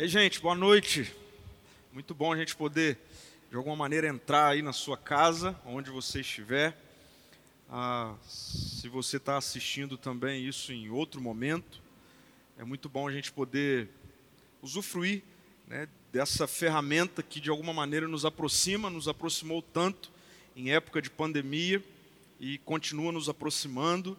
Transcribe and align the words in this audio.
Ei, 0.00 0.06
gente, 0.06 0.40
boa 0.40 0.54
noite. 0.54 1.12
Muito 1.92 2.14
bom 2.14 2.32
a 2.32 2.36
gente 2.36 2.54
poder, 2.54 2.96
de 3.50 3.56
alguma 3.56 3.74
maneira, 3.74 4.06
entrar 4.06 4.46
aí 4.46 4.62
na 4.62 4.72
sua 4.72 4.96
casa, 4.96 5.60
onde 5.66 5.90
você 5.90 6.20
estiver. 6.20 6.80
Ah, 7.68 8.14
se 8.24 8.88
você 8.88 9.16
está 9.16 9.36
assistindo 9.36 9.98
também 9.98 10.46
isso 10.46 10.72
em 10.72 10.88
outro 10.88 11.20
momento, 11.20 11.82
é 12.56 12.62
muito 12.62 12.88
bom 12.88 13.08
a 13.08 13.10
gente 13.10 13.32
poder 13.32 13.88
usufruir 14.62 15.20
né, 15.66 15.88
dessa 16.12 16.46
ferramenta 16.46 17.20
que, 17.20 17.40
de 17.40 17.50
alguma 17.50 17.72
maneira, 17.72 18.06
nos 18.06 18.24
aproxima, 18.24 18.88
nos 18.88 19.08
aproximou 19.08 19.60
tanto 19.60 20.12
em 20.54 20.70
época 20.70 21.02
de 21.02 21.10
pandemia 21.10 21.82
e 22.38 22.58
continua 22.58 23.10
nos 23.10 23.28
aproximando. 23.28 24.16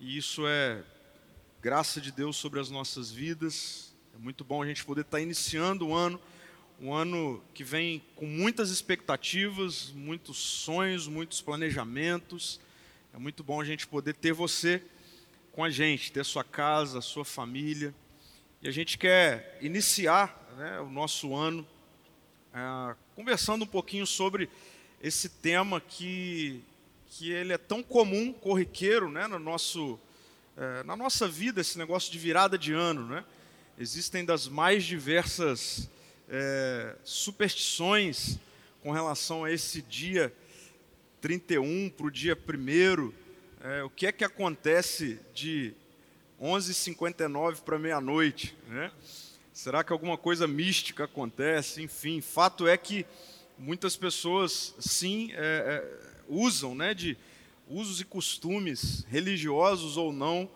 E 0.00 0.16
isso 0.18 0.48
é 0.48 0.82
graça 1.60 2.00
de 2.00 2.10
Deus 2.10 2.36
sobre 2.36 2.58
as 2.58 2.68
nossas 2.70 3.12
vidas, 3.12 3.91
muito 4.22 4.44
bom 4.44 4.62
a 4.62 4.66
gente 4.66 4.84
poder 4.84 5.00
estar 5.00 5.20
iniciando 5.20 5.88
o 5.88 5.92
ano, 5.92 6.20
um 6.80 6.94
ano 6.94 7.42
que 7.52 7.64
vem 7.64 8.00
com 8.14 8.24
muitas 8.24 8.70
expectativas, 8.70 9.90
muitos 9.90 10.36
sonhos, 10.36 11.08
muitos 11.08 11.42
planejamentos. 11.42 12.60
É 13.12 13.18
muito 13.18 13.42
bom 13.42 13.60
a 13.60 13.64
gente 13.64 13.84
poder 13.84 14.14
ter 14.14 14.32
você 14.32 14.80
com 15.50 15.64
a 15.64 15.70
gente, 15.70 16.12
ter 16.12 16.24
sua 16.24 16.44
casa, 16.44 17.00
sua 17.00 17.24
família. 17.24 17.92
E 18.62 18.68
a 18.68 18.70
gente 18.70 18.96
quer 18.96 19.58
iniciar 19.60 20.40
né, 20.56 20.78
o 20.78 20.88
nosso 20.88 21.34
ano 21.34 21.66
é, 22.54 22.94
conversando 23.16 23.64
um 23.64 23.66
pouquinho 23.66 24.06
sobre 24.06 24.48
esse 25.02 25.28
tema 25.28 25.80
que, 25.80 26.62
que 27.08 27.32
ele 27.32 27.52
é 27.52 27.58
tão 27.58 27.82
comum, 27.82 28.32
corriqueiro, 28.32 29.10
né, 29.10 29.26
no 29.26 29.40
nosso, 29.40 29.98
é, 30.56 30.84
na 30.84 30.94
nossa 30.94 31.26
vida, 31.26 31.60
esse 31.60 31.76
negócio 31.76 32.12
de 32.12 32.20
virada 32.20 32.56
de 32.56 32.72
ano, 32.72 33.04
né? 33.04 33.24
Existem 33.82 34.24
das 34.24 34.46
mais 34.46 34.84
diversas 34.84 35.90
é, 36.28 36.94
superstições 37.02 38.38
com 38.80 38.92
relação 38.92 39.42
a 39.42 39.50
esse 39.50 39.82
dia 39.82 40.32
31 41.20 41.90
para 41.90 42.06
o 42.06 42.10
dia 42.12 42.38
1 42.38 43.12
é, 43.60 43.82
o 43.82 43.90
que 43.90 44.06
é 44.06 44.12
que 44.12 44.22
acontece 44.22 45.18
de 45.34 45.74
11h59 46.40 47.62
para 47.62 47.76
meia-noite? 47.76 48.56
Né? 48.68 48.92
Será 49.52 49.82
que 49.82 49.92
alguma 49.92 50.16
coisa 50.16 50.46
mística 50.46 51.02
acontece? 51.02 51.82
Enfim, 51.82 52.20
fato 52.20 52.68
é 52.68 52.76
que 52.76 53.04
muitas 53.58 53.96
pessoas, 53.96 54.76
sim, 54.78 55.32
é, 55.32 55.34
é, 55.36 56.22
usam 56.28 56.76
né, 56.76 56.94
de 56.94 57.18
usos 57.68 58.00
e 58.00 58.04
costumes, 58.04 59.04
religiosos 59.08 59.96
ou 59.96 60.12
não, 60.12 60.48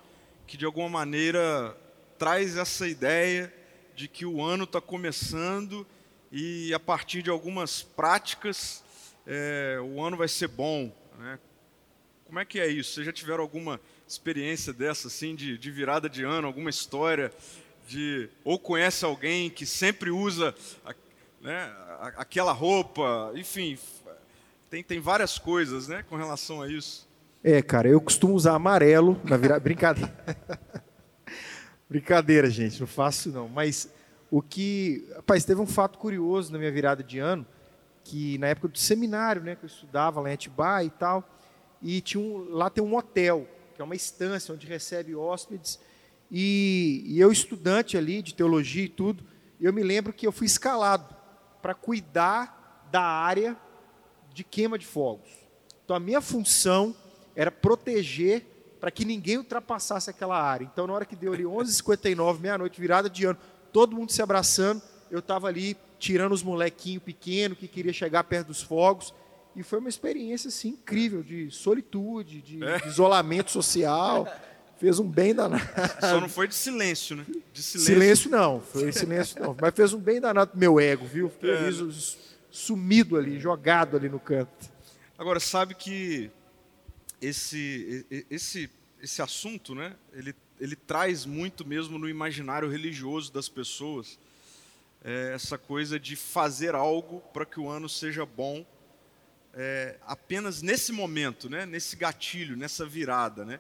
que 0.47 0.57
de 0.57 0.65
alguma 0.65 0.89
maneira 0.89 1.77
traz 2.19 2.57
essa 2.57 2.87
ideia 2.87 3.53
de 3.95 4.09
que 4.09 4.27
o 4.27 4.43
ano 4.43 4.65
está 4.65 4.81
começando 4.81 5.87
e 6.31 6.73
a 6.75 6.81
partir 6.81 7.23
de 7.23 7.31
algumas 7.31 7.83
práticas 7.83 8.83
é, 9.27 9.79
o 9.83 10.03
ano 10.03 10.17
vai 10.17 10.29
ser 10.29 10.49
bom. 10.49 10.93
Né? 11.19 11.39
Como 12.25 12.39
é 12.39 12.45
que 12.45 12.61
é 12.61 12.67
isso? 12.67 12.95
Vocês 12.95 13.07
já 13.07 13.13
tiveram 13.13 13.43
alguma 13.43 13.81
experiência 14.07 14.73
dessa, 14.73 15.09
assim, 15.09 15.35
de, 15.35 15.57
de 15.57 15.71
virada 15.71 16.09
de 16.09 16.25
ano, 16.25 16.47
alguma 16.47 16.71
história 16.71 17.33
de 17.87 18.29
ou 18.45 18.59
conhece 18.59 19.05
alguém 19.05 19.49
que 19.49 19.65
sempre 19.65 20.11
usa 20.11 20.55
né, 21.41 21.73
aquela 22.17 22.53
roupa, 22.53 23.33
enfim, 23.35 23.79
tem, 24.69 24.83
tem 24.83 25.01
várias 25.01 25.39
coisas, 25.39 25.87
né, 25.87 26.05
com 26.09 26.17
relação 26.17 26.61
a 26.61 26.69
isso. 26.69 27.07
É, 27.45 27.63
cara, 27.63 27.89
eu 27.89 28.01
costumo 28.01 28.35
usar 28.35 28.55
amarelo 28.55 29.21
na 29.23 29.37
virada, 29.37 29.61
brincadeira. 29.63 30.13
Brincadeira, 31.89 32.51
gente, 32.51 32.81
não 32.81 32.87
faço 32.87 33.31
não. 33.31 33.49
Mas 33.49 33.89
o 34.31 34.43
que. 34.43 35.07
Rapaz, 35.17 35.45
teve 35.45 35.61
um 35.61 35.67
fato 35.67 35.99
curioso 35.99 36.53
na 36.53 36.59
minha 36.59 36.73
virada 36.73 37.03
de 37.03 37.19
ano, 37.19 37.47
que 38.03 38.39
na 38.39 38.49
época 38.49 38.69
do 38.69 38.79
seminário, 38.79 39.43
né, 39.43 39.55
que 39.57 39.65
eu 39.65 39.69
estudava 39.69 40.21
lá 40.21 40.31
em 40.31 40.35
Atibaia 40.35 40.87
e 40.87 40.91
tal, 40.91 41.29
e 41.81 42.01
tinha 42.01 42.21
um, 42.21 42.51
lá 42.51 42.69
tem 42.69 42.83
um 42.83 42.97
hotel, 42.97 43.47
que 43.75 43.81
é 43.81 43.85
uma 43.85 43.95
estância 43.95 44.53
onde 44.55 44.67
recebe 44.67 45.15
hóspedes, 45.15 45.79
e, 46.31 47.05
e 47.07 47.21
eu, 47.21 47.31
estudante 47.31 47.97
ali 47.97 48.21
de 48.21 48.35
teologia 48.35 48.85
e 48.85 48.89
tudo, 48.89 49.25
eu 49.61 49.73
me 49.73 49.83
lembro 49.83 50.13
que 50.13 50.27
eu 50.27 50.33
fui 50.33 50.47
escalado 50.47 51.15
para 51.63 51.75
cuidar 51.75 52.89
da 52.91 53.03
área 53.03 53.57
de 54.33 54.43
queima 54.43 54.79
de 54.79 54.87
fogos. 54.87 55.29
Então 55.85 55.97
a 55.97 56.01
minha 56.01 56.21
função 56.21 56.95
era 57.35 57.51
proteger 57.51 58.45
para 58.87 58.93
que 58.93 59.05
ninguém 59.05 59.39
ultrapassasse 59.39 60.09
aquela 60.09 60.41
área. 60.41 60.65
Então, 60.65 60.87
na 60.87 60.93
hora 60.93 61.05
que 61.05 61.17
deu 61.17 61.33
ali 61.33 61.43
11h59, 61.43 62.39
meia-noite, 62.39 62.81
virada 62.81 63.11
de 63.11 63.25
ano, 63.25 63.37
todo 63.73 63.97
mundo 63.97 64.13
se 64.13 64.23
abraçando, 64.23 64.81
eu 65.11 65.19
estava 65.19 65.49
ali 65.49 65.77
tirando 65.99 66.31
os 66.31 66.41
molequinhos 66.41 67.03
pequenos 67.03 67.59
que 67.59 67.67
queria 67.67 67.93
chegar 67.93 68.23
perto 68.23 68.47
dos 68.47 68.63
fogos. 68.63 69.13
E 69.57 69.65
foi 69.65 69.81
uma 69.81 69.89
experiência 69.89 70.47
assim, 70.47 70.69
incrível 70.69 71.21
de 71.25 71.51
solitude, 71.51 72.41
de, 72.41 72.63
é. 72.63 72.79
de 72.79 72.87
isolamento 72.87 73.51
social. 73.51 74.25
Fez 74.79 75.01
um 75.01 75.11
bem 75.11 75.35
danado. 75.35 75.65
Só 75.99 76.21
não 76.21 76.29
foi 76.29 76.47
de 76.47 76.55
silêncio, 76.55 77.17
né? 77.17 77.27
De 77.53 77.65
silêncio. 77.65 77.93
silêncio 77.93 78.31
não, 78.31 78.61
foi 78.61 78.93
silêncio 78.93 79.43
não. 79.43 79.57
Mas 79.61 79.75
fez 79.75 79.93
um 79.95 79.99
bem 79.99 80.21
danado 80.21 80.53
pro 80.53 80.61
meu 80.61 80.79
ego, 80.79 81.07
viu? 81.07 81.29
Fiquei 81.29 81.51
é. 81.51 81.59
ali, 81.59 81.93
sumido 82.53 83.17
ali, 83.17 83.41
jogado 83.41 83.97
ali 83.97 84.09
no 84.09 84.21
canto. 84.21 84.71
Agora, 85.19 85.41
sabe 85.41 85.75
que 85.75 86.31
esse, 87.21 88.07
esse, 88.31 88.71
esse 89.01 89.23
assunto, 89.23 89.75
né, 89.75 89.97
ele, 90.13 90.35
ele 90.61 90.77
traz 90.77 91.25
muito 91.25 91.67
mesmo 91.67 91.99
no 91.99 92.09
imaginário 92.09 92.69
religioso 92.69 93.33
das 93.33 93.49
pessoas 93.49 94.19
é, 95.05 95.33
essa 95.35 95.57
coisa 95.57 95.99
de 96.01 96.17
fazer 96.17 96.75
algo 96.75 97.21
para 97.33 97.47
que 97.47 97.61
o 97.61 97.69
ano 97.69 97.89
seja 97.89 98.27
bom 98.27 98.67
é, 99.55 99.97
apenas 100.03 100.61
nesse 100.61 100.93
momento, 100.93 101.49
né, 101.49 101.65
nesse 101.65 101.97
gatilho, 101.97 102.57
nessa 102.57 102.85
virada. 102.85 103.45
Né? 103.45 103.59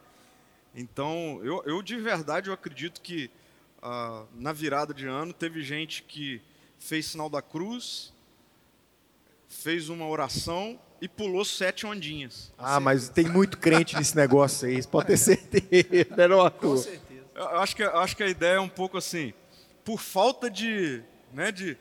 Então, 0.74 1.40
eu, 1.42 1.62
eu 1.64 1.80
de 1.82 1.96
verdade 1.96 2.48
eu 2.48 2.54
acredito 2.54 3.00
que 3.00 3.30
ah, 3.80 4.24
na 4.34 4.52
virada 4.52 4.92
de 4.92 5.06
ano 5.06 5.32
teve 5.32 5.62
gente 5.62 6.02
que 6.02 6.42
fez 6.78 7.06
sinal 7.06 7.30
da 7.30 7.40
cruz, 7.40 8.12
fez 9.48 9.88
uma 9.88 10.06
oração 10.06 10.78
e 11.00 11.08
pulou 11.08 11.44
sete 11.44 11.86
ondinhas. 11.86 12.52
Ah, 12.58 12.80
mas 12.80 13.08
tem 13.08 13.26
muito 13.26 13.58
crente 13.58 13.96
nesse 13.96 14.14
negócio 14.16 14.68
aí, 14.68 14.84
pode 14.86 15.08
ter 15.08 15.16
certeza, 15.16 16.16
né, 16.16 16.28
não, 16.28 16.50
Com 16.50 16.76
certeza. 16.76 17.24
Eu 17.34 17.60
acho 17.60 17.76
que, 17.76 17.82
eu 17.82 17.98
acho 17.98 18.16
que 18.16 18.22
a 18.22 18.28
ideia 18.28 18.54
é 18.54 18.60
um 18.60 18.68
pouco 18.68 18.96
assim, 18.96 19.34
por 19.84 20.00
falta 20.00 20.50
de, 20.50 21.02
né, 21.32 21.52
de 21.52 21.76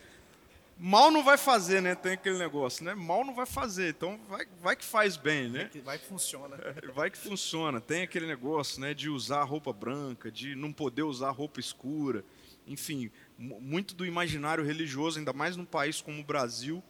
mal 0.77 1.09
não 1.09 1.23
vai 1.23 1.37
fazer, 1.37 1.81
né? 1.81 1.95
Tem 1.95 2.13
aquele 2.13 2.37
negócio, 2.37 2.83
né? 2.83 2.93
Mal 2.93 3.23
não 3.23 3.33
vai 3.33 3.45
fazer, 3.45 3.89
então 3.89 4.19
vai, 4.29 4.45
vai 4.61 4.75
que 4.75 4.83
faz 4.83 5.15
bem, 5.15 5.49
né? 5.49 5.69
Vai 5.83 5.97
que 5.97 6.05
funciona. 6.05 6.57
É, 6.57 6.87
vai 6.91 7.09
que 7.09 7.17
funciona. 7.17 7.79
Tem 7.79 8.03
aquele 8.03 8.27
negócio, 8.27 8.81
né? 8.81 8.93
De 8.93 9.09
usar 9.09 9.43
roupa 9.43 9.71
branca, 9.71 10.31
de 10.31 10.55
não 10.55 10.73
poder 10.73 11.03
usar 11.03 11.29
roupa 11.31 11.59
escura, 11.59 12.23
enfim, 12.67 13.11
muito 13.37 13.95
do 13.95 14.05
imaginário 14.05 14.63
religioso, 14.63 15.19
ainda 15.19 15.33
mais 15.33 15.55
num 15.55 15.65
país 15.65 16.01
como 16.01 16.19
o 16.19 16.23
Brasil, 16.23 16.83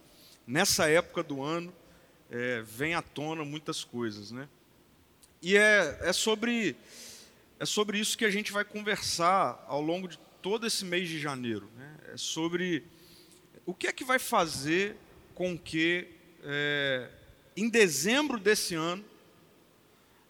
nessa 0.46 0.88
época 0.88 1.22
do 1.22 1.42
ano, 1.42 1.72
é, 2.30 2.62
vem 2.62 2.94
à 2.94 3.02
tona 3.02 3.44
muitas 3.44 3.84
coisas, 3.84 4.30
né? 4.30 4.48
E 5.42 5.56
é, 5.56 5.98
é, 6.02 6.12
sobre, 6.12 6.76
é 7.58 7.66
sobre 7.66 7.98
isso 7.98 8.16
que 8.16 8.24
a 8.24 8.30
gente 8.30 8.52
vai 8.52 8.64
conversar 8.64 9.64
ao 9.68 9.80
longo 9.80 10.08
de 10.08 10.18
todo 10.42 10.66
esse 10.66 10.84
mês 10.84 11.08
de 11.08 11.18
janeiro. 11.18 11.70
Né? 11.76 11.96
É 12.14 12.16
sobre 12.16 12.84
o 13.64 13.74
que 13.74 13.86
é 13.86 13.92
que 13.92 14.04
vai 14.04 14.18
fazer 14.18 14.96
com 15.34 15.56
que, 15.56 16.08
é, 16.42 17.10
em 17.56 17.68
dezembro 17.68 18.40
desse 18.40 18.74
ano, 18.74 19.04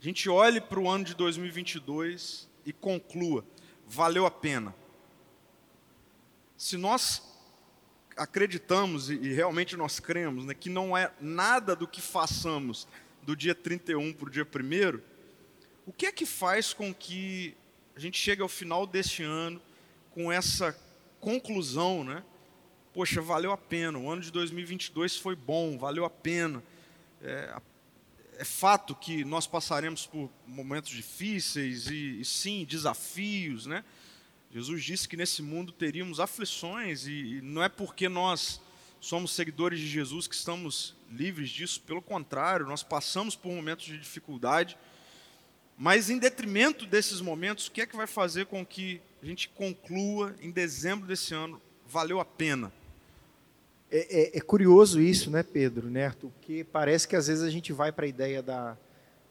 a 0.00 0.02
gente 0.04 0.28
olhe 0.28 0.60
para 0.60 0.78
o 0.78 0.88
ano 0.88 1.04
de 1.04 1.14
2022 1.14 2.48
e 2.64 2.72
conclua: 2.72 3.44
valeu 3.86 4.26
a 4.26 4.30
pena. 4.30 4.74
Se 6.56 6.76
nós 6.76 7.22
acreditamos 8.16 9.10
e, 9.10 9.32
realmente 9.32 9.76
nós 9.76 10.00
cremos 10.00 10.44
né, 10.44 10.54
que 10.54 10.70
não 10.70 10.96
é 10.96 11.12
nada 11.20 11.76
do 11.76 11.86
que 11.86 12.00
façamos 12.00 12.88
do 13.22 13.36
dia 13.36 13.54
31 13.54 14.12
para 14.12 14.28
o 14.28 14.30
dia 14.30 14.44
1, 14.44 15.00
o 15.84 15.92
que 15.92 16.06
é 16.06 16.12
que 16.12 16.24
faz 16.24 16.72
com 16.72 16.94
que 16.94 17.54
a 17.94 18.00
gente 18.00 18.18
chegue 18.18 18.42
ao 18.42 18.48
final 18.48 18.86
deste 18.86 19.22
ano 19.22 19.60
com 20.10 20.32
essa 20.32 20.76
conclusão, 21.20 22.02
né? 22.02 22.24
Poxa, 22.92 23.20
valeu 23.20 23.52
a 23.52 23.56
pena, 23.56 23.98
o 23.98 24.10
ano 24.10 24.22
de 24.22 24.30
2022 24.30 25.16
foi 25.16 25.36
bom, 25.36 25.76
valeu 25.76 26.04
a 26.04 26.10
pena. 26.10 26.62
É, 27.20 27.54
é 28.38 28.44
fato 28.44 28.94
que 28.94 29.24
nós 29.24 29.46
passaremos 29.46 30.06
por 30.06 30.30
momentos 30.46 30.90
difíceis 30.90 31.86
e, 31.88 32.20
e 32.20 32.24
sim, 32.24 32.64
desafios, 32.64 33.66
né? 33.66 33.84
Jesus 34.56 34.82
disse 34.82 35.06
que 35.06 35.18
nesse 35.18 35.42
mundo 35.42 35.70
teríamos 35.70 36.18
aflições 36.18 37.06
e 37.06 37.42
não 37.42 37.62
é 37.62 37.68
porque 37.68 38.08
nós 38.08 38.58
somos 38.98 39.32
seguidores 39.32 39.78
de 39.78 39.86
Jesus 39.86 40.26
que 40.26 40.34
estamos 40.34 40.96
livres 41.10 41.50
disso, 41.50 41.82
pelo 41.82 42.00
contrário, 42.00 42.64
nós 42.64 42.82
passamos 42.82 43.36
por 43.36 43.52
momentos 43.52 43.84
de 43.84 43.98
dificuldade, 43.98 44.78
mas 45.76 46.08
em 46.08 46.16
detrimento 46.18 46.86
desses 46.86 47.20
momentos, 47.20 47.66
o 47.66 47.70
que 47.70 47.82
é 47.82 47.86
que 47.86 47.94
vai 47.94 48.06
fazer 48.06 48.46
com 48.46 48.64
que 48.64 48.98
a 49.22 49.26
gente 49.26 49.50
conclua 49.50 50.34
em 50.40 50.50
dezembro 50.50 51.06
desse 51.06 51.34
ano 51.34 51.60
valeu 51.86 52.18
a 52.18 52.24
pena. 52.24 52.72
É, 53.90 54.36
é, 54.36 54.38
é, 54.38 54.40
curioso 54.40 55.02
isso, 55.02 55.30
né, 55.30 55.42
Pedro, 55.42 55.90
né, 55.90 56.06
Arthur? 56.06 56.30
Porque 56.30 56.64
parece 56.64 57.06
que 57.06 57.14
às 57.14 57.26
vezes 57.26 57.44
a 57.44 57.50
gente 57.50 57.74
vai 57.74 57.92
para 57.92 58.06
a 58.06 58.08
ideia 58.08 58.42
da, 58.42 58.74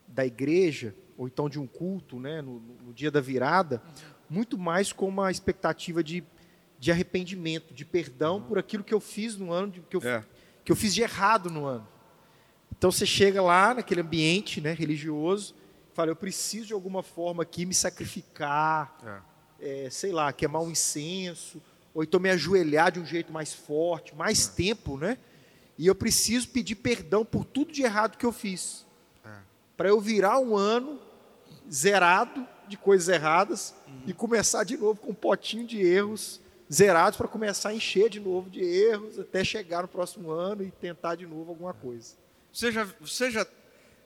da 0.07 0.24
igreja, 0.24 0.94
ou 1.18 1.25
então 1.25 1.50
de 1.50 1.60
um 1.60 1.66
culto, 1.66 2.19
né, 2.19 2.44
no, 2.44 2.60
no 2.60 2.94
dia 2.94 3.10
da 3.10 3.19
virada, 3.19 3.81
muito 4.30 4.57
mais 4.57 4.92
com 4.92 5.07
uma 5.07 5.31
expectativa 5.31 6.04
de, 6.04 6.24
de 6.80 6.92
arrependimento, 6.92 7.74
de 7.74 7.86
perdão 7.86 8.38
uhum. 8.38 8.44
por 8.44 8.60
aquilo 8.60 8.83
que 8.83 8.94
eu 8.94 9.00
fiz 9.00 9.38
no 9.38 9.51
ano, 9.51 9.72
que, 9.89 9.95
eu, 9.95 10.01
é. 10.01 10.24
que 10.63 10.72
eu 10.72 10.75
fiz 10.75 10.94
de 10.94 11.01
errado 11.01 11.50
no 11.50 11.66
ano. 11.66 11.88
Então 12.77 12.92
você 12.92 13.06
chega 13.06 13.42
lá 13.42 13.74
naquele 13.74 14.01
ambiente 14.01 14.60
né, 14.60 14.74
religioso, 14.74 15.56
fala, 15.94 16.12
eu 16.12 16.16
preciso 16.16 16.68
de 16.68 16.74
alguma 16.74 17.01
forma 17.01 17.44
aqui 17.44 17.66
me 17.66 17.74
sacrificar, 17.74 18.98
é. 19.04 19.86
É, 19.86 19.89
sei 19.89 20.12
lá, 20.12 20.33
queimar 20.33 20.62
um 20.62 20.69
incenso, 20.69 21.62
ou 21.94 22.04
então 22.04 22.19
me 22.19 22.30
ajoelhar 22.30 22.92
de 22.92 23.00
um 23.00 23.06
jeito 23.06 23.31
mais 23.31 23.54
forte, 23.54 24.13
mais 24.13 24.50
é. 24.50 24.51
tempo, 24.51 24.98
né? 24.98 25.18
E 25.78 25.88
eu 25.88 25.95
preciso 25.95 26.50
pedir 26.50 26.75
perdão 26.75 27.24
por 27.24 27.45
tudo 27.45 27.71
de 27.71 27.81
errado 27.83 28.18
que 28.18 28.25
eu 28.25 28.31
fiz. 28.31 28.86
É. 29.24 29.30
Para 29.78 29.89
eu 29.89 30.00
virar 30.00 30.39
um 30.39 30.56
ano 30.56 31.00
zerado 31.71 32.45
de 32.68 32.78
coisas 32.78 33.08
erradas 33.10 33.74
uhum. 33.88 34.02
e 34.08 34.14
começar 34.14 34.64
de 34.64 34.78
novo 34.78 35.00
com 35.00 35.12
um 35.12 35.16
potinho 35.16 35.66
de 35.66 35.80
erros 35.82 36.40
zerados 36.72 37.18
para 37.18 37.28
começar 37.28 37.70
a 37.70 37.74
encher 37.74 38.10
de 38.10 38.20
novo 38.20 38.50
de 38.50 38.62
erros 38.62 39.20
até 39.20 39.44
chegar 39.44 39.84
no 39.84 39.88
próximo 39.88 40.32
ano 40.32 40.64
e 40.64 40.72
tentar 40.72 41.16
de 41.16 41.26
novo 41.26 41.52
alguma 41.52 41.74
coisa. 41.74 42.16
Você 42.52 42.72
já, 42.72 42.88
você 43.00 43.30
já 43.30 43.46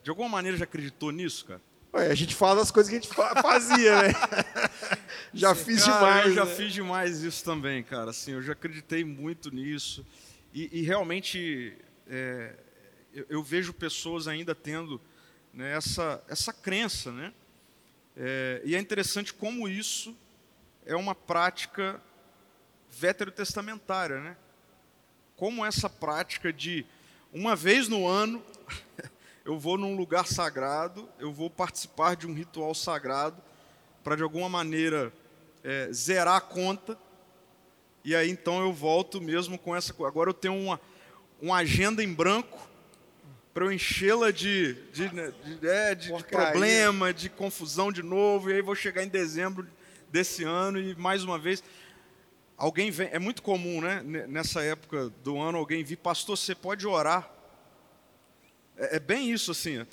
de 0.04 0.10
alguma 0.10 0.30
maneira 0.30 0.58
já 0.58 0.64
acreditou 0.64 1.12
nisso, 1.12 1.46
cara? 1.46 1.62
Ué, 1.94 2.12
a 2.12 2.16
gente 2.16 2.36
fala 2.36 2.60
das 2.60 2.70
coisas 2.70 2.90
que 2.90 2.98
a 2.98 3.02
gente 3.02 3.42
fazia, 3.42 4.04
né? 4.04 4.14
já 5.34 5.56
Sim, 5.56 5.66
fiz 5.66 5.84
cara, 5.84 5.98
demais. 5.98 6.26
Eu 6.28 6.34
já 6.34 6.46
né? 6.46 6.56
fiz 6.56 6.74
demais 6.74 7.24
isso 7.24 7.44
também, 7.44 7.84
cara. 7.84 8.12
Assim, 8.12 8.32
eu 8.32 8.42
já 8.42 8.54
acreditei 8.54 9.04
muito 9.04 9.50
nisso. 9.50 10.06
E, 10.54 10.80
e 10.80 10.82
realmente 10.84 11.76
é, 12.08 12.54
eu, 13.14 13.26
eu, 13.30 13.44
vejo 13.44 13.74
pessoas 13.74 14.28
ainda 14.28 14.54
tendo 14.54 15.02
né, 15.54 15.76
essa, 15.76 16.24
essa 16.28 16.54
crença, 16.54 17.12
né? 17.12 17.34
É, 18.21 18.62
e 18.66 18.75
é 18.75 18.80
interessante 18.80 19.33
como 19.33 19.66
isso 19.66 20.13
é 20.86 20.94
uma 20.94 21.16
prática 21.16 22.01
veterotestamentária, 22.89 24.19
né? 24.19 24.36
Como 25.38 25.66
essa 25.66 25.89
prática 25.89 26.51
de 26.51 26.86
uma 27.31 27.56
vez 27.56 27.88
no 27.88 28.06
ano 28.06 28.44
eu 29.45 29.57
vou 29.57 29.77
num 29.77 29.95
lugar 29.95 30.27
sagrado, 30.27 31.07
eu 31.18 31.31
vou 31.31 31.50
participar 31.50 32.18
de 32.18 32.27
um 32.27 32.33
ritual 32.33 32.75
sagrado 32.75 33.42
para 34.04 34.18
de 34.18 34.24
alguma 34.24 34.50
maneira 34.50 35.13
é, 35.63 35.89
zerar 35.94 36.36
a 36.36 36.42
conta. 36.42 37.00
E 38.04 38.13
aí 38.13 38.30
então 38.30 38.60
eu 38.60 38.74
volto 38.74 39.22
mesmo 39.22 39.57
com 39.57 39.74
essa. 39.74 39.94
Agora 40.06 40.30
eu 40.30 40.33
tenho 40.33 40.56
uma, 40.56 40.81
uma 41.42 41.56
agenda 41.56 42.04
em 42.04 42.13
branco 42.13 42.69
para 43.54 43.66
eu 43.66 43.72
enchê-la 43.72 44.31
de, 44.31 44.74
de, 44.92 45.13
né, 45.13 45.34
de, 45.44 45.68
é, 45.68 45.96
de, 45.96 46.13
de 46.13 46.24
problema, 46.25 47.13
de 47.13 47.30
confusão 47.30 47.92
de 47.92 48.04
novo. 48.04 48.50
E 48.50 48.54
aí 48.54 48.62
vou 48.62 48.75
chegar 48.75 49.04
em 49.04 49.10
dezembro 49.10 49.68
desse 50.12 50.44
ano 50.44 50.80
e 50.80 50.96
mais 50.96 51.24
uma 51.24 51.38
vez 51.38 51.63
alguém 52.57 52.92
vem. 52.92 53.10
É 53.12 53.19
muito 53.19 53.42
comum, 53.42 53.81
né? 53.81 54.01
Nessa 54.28 54.62
época 54.62 55.10
do 55.24 55.40
ano 55.40 55.57
alguém 55.57 55.84
vir, 55.84 55.98
pastor, 55.98 56.38
você 56.38 56.54
pode 56.56 56.88
orar 56.88 57.40
é, 58.80 58.96
é 58.96 59.00
bem 59.00 59.30
isso, 59.31 59.51
assim. 59.51 59.86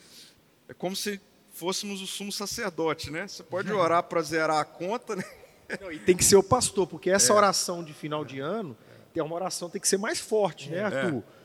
É 0.69 0.75
como 0.75 0.95
se 0.95 1.21
fôssemos 1.53 2.01
o 2.01 2.07
sumo 2.07 2.31
sacerdote, 2.31 3.11
né? 3.11 3.27
Você 3.27 3.43
pode 3.43 3.71
orar 3.75 4.05
para 4.05 4.23
zerar 4.23 4.59
a 4.59 4.65
conta, 4.65 5.17
né? 5.17 5.25
Não, 5.81 5.91
e 5.91 5.99
tem 5.99 6.17
que 6.17 6.25
ser 6.25 6.37
o 6.37 6.43
pastor, 6.43 6.87
porque 6.87 7.11
essa 7.11 7.33
é. 7.33 7.37
oração 7.37 7.83
de 7.83 7.93
final 7.93 8.25
de 8.25 8.39
ano, 8.39 8.77
tem 9.13 9.21
uma 9.21 9.35
oração 9.35 9.69
tem 9.69 9.81
que 9.81 9.89
ser 9.89 9.97
mais 9.97 10.21
forte, 10.21 10.71
né, 10.71 10.79
é. 10.79 10.83
Arthur? 10.83 11.19
É. 11.19 11.36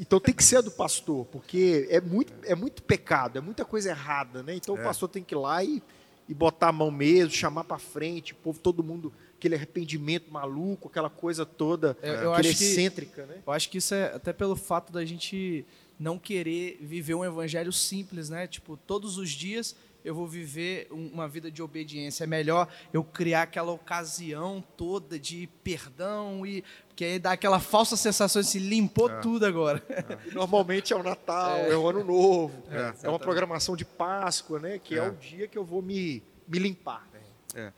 Então 0.00 0.18
tem 0.18 0.34
que 0.34 0.42
ser 0.42 0.56
a 0.56 0.60
do 0.60 0.70
pastor, 0.70 1.26
porque 1.26 1.86
é 1.90 2.00
muito, 2.00 2.32
é 2.44 2.54
muito 2.54 2.82
pecado, 2.82 3.38
é 3.38 3.40
muita 3.40 3.64
coisa 3.64 3.90
errada, 3.90 4.42
né? 4.42 4.54
Então 4.54 4.76
é. 4.76 4.80
o 4.80 4.82
pastor 4.82 5.08
tem 5.08 5.22
que 5.22 5.34
ir 5.34 5.38
lá 5.38 5.62
e, 5.62 5.82
e 6.28 6.34
botar 6.34 6.68
a 6.68 6.72
mão 6.72 6.90
mesmo, 6.90 7.30
chamar 7.30 7.64
para 7.64 7.78
frente, 7.78 8.32
o 8.32 8.36
povo, 8.36 8.58
todo 8.58 8.82
mundo, 8.82 9.12
aquele 9.36 9.54
arrependimento 9.54 10.30
maluco, 10.30 10.88
aquela 10.88 11.10
coisa 11.10 11.46
toda, 11.46 11.96
eu, 12.02 12.14
eu 12.14 12.40
excêntrica, 12.40 13.22
que, 13.22 13.28
né? 13.28 13.42
Eu 13.46 13.52
acho 13.52 13.70
que 13.70 13.78
isso 13.78 13.94
é 13.94 14.14
até 14.14 14.32
pelo 14.32 14.56
fato 14.56 14.92
da 14.92 15.04
gente 15.04 15.64
não 15.98 16.18
querer 16.18 16.78
viver 16.80 17.14
um 17.14 17.24
evangelho 17.24 17.72
simples, 17.72 18.30
né? 18.30 18.46
Tipo, 18.46 18.76
todos 18.76 19.18
os 19.18 19.30
dias 19.30 19.76
eu 20.04 20.14
vou 20.14 20.26
viver 20.26 20.88
uma 20.90 21.28
vida 21.28 21.50
de 21.50 21.62
obediência. 21.62 22.24
É 22.24 22.26
melhor 22.26 22.68
eu 22.92 23.04
criar 23.04 23.42
aquela 23.42 23.70
ocasião 23.72 24.64
toda 24.76 25.18
de 25.18 25.48
perdão 25.62 26.46
e 26.46 26.64
que 27.00 27.04
aí 27.06 27.18
dá 27.18 27.32
aquela 27.32 27.58
falsa 27.58 27.96
sensação 27.96 28.42
de 28.42 28.48
se 28.48 28.58
limpou 28.58 29.08
é. 29.08 29.20
tudo 29.20 29.46
agora. 29.46 29.82
É. 29.88 30.18
Normalmente 30.36 30.92
é 30.92 30.96
o 30.96 31.02
Natal, 31.02 31.56
é, 31.56 31.70
é 31.70 31.74
o 31.74 31.88
Ano 31.88 32.04
Novo, 32.04 32.62
é, 32.70 33.06
é 33.06 33.08
uma 33.08 33.18
programação 33.18 33.74
de 33.74 33.86
Páscoa, 33.86 34.60
né? 34.60 34.78
Que 34.78 34.96
é. 34.96 35.08
o 35.08 35.12
dia 35.12 35.48
que 35.48 35.56
eu 35.56 35.64
vou 35.64 35.80
me, 35.80 36.22
me 36.46 36.58
limpar. 36.58 37.08
É. 37.54 37.72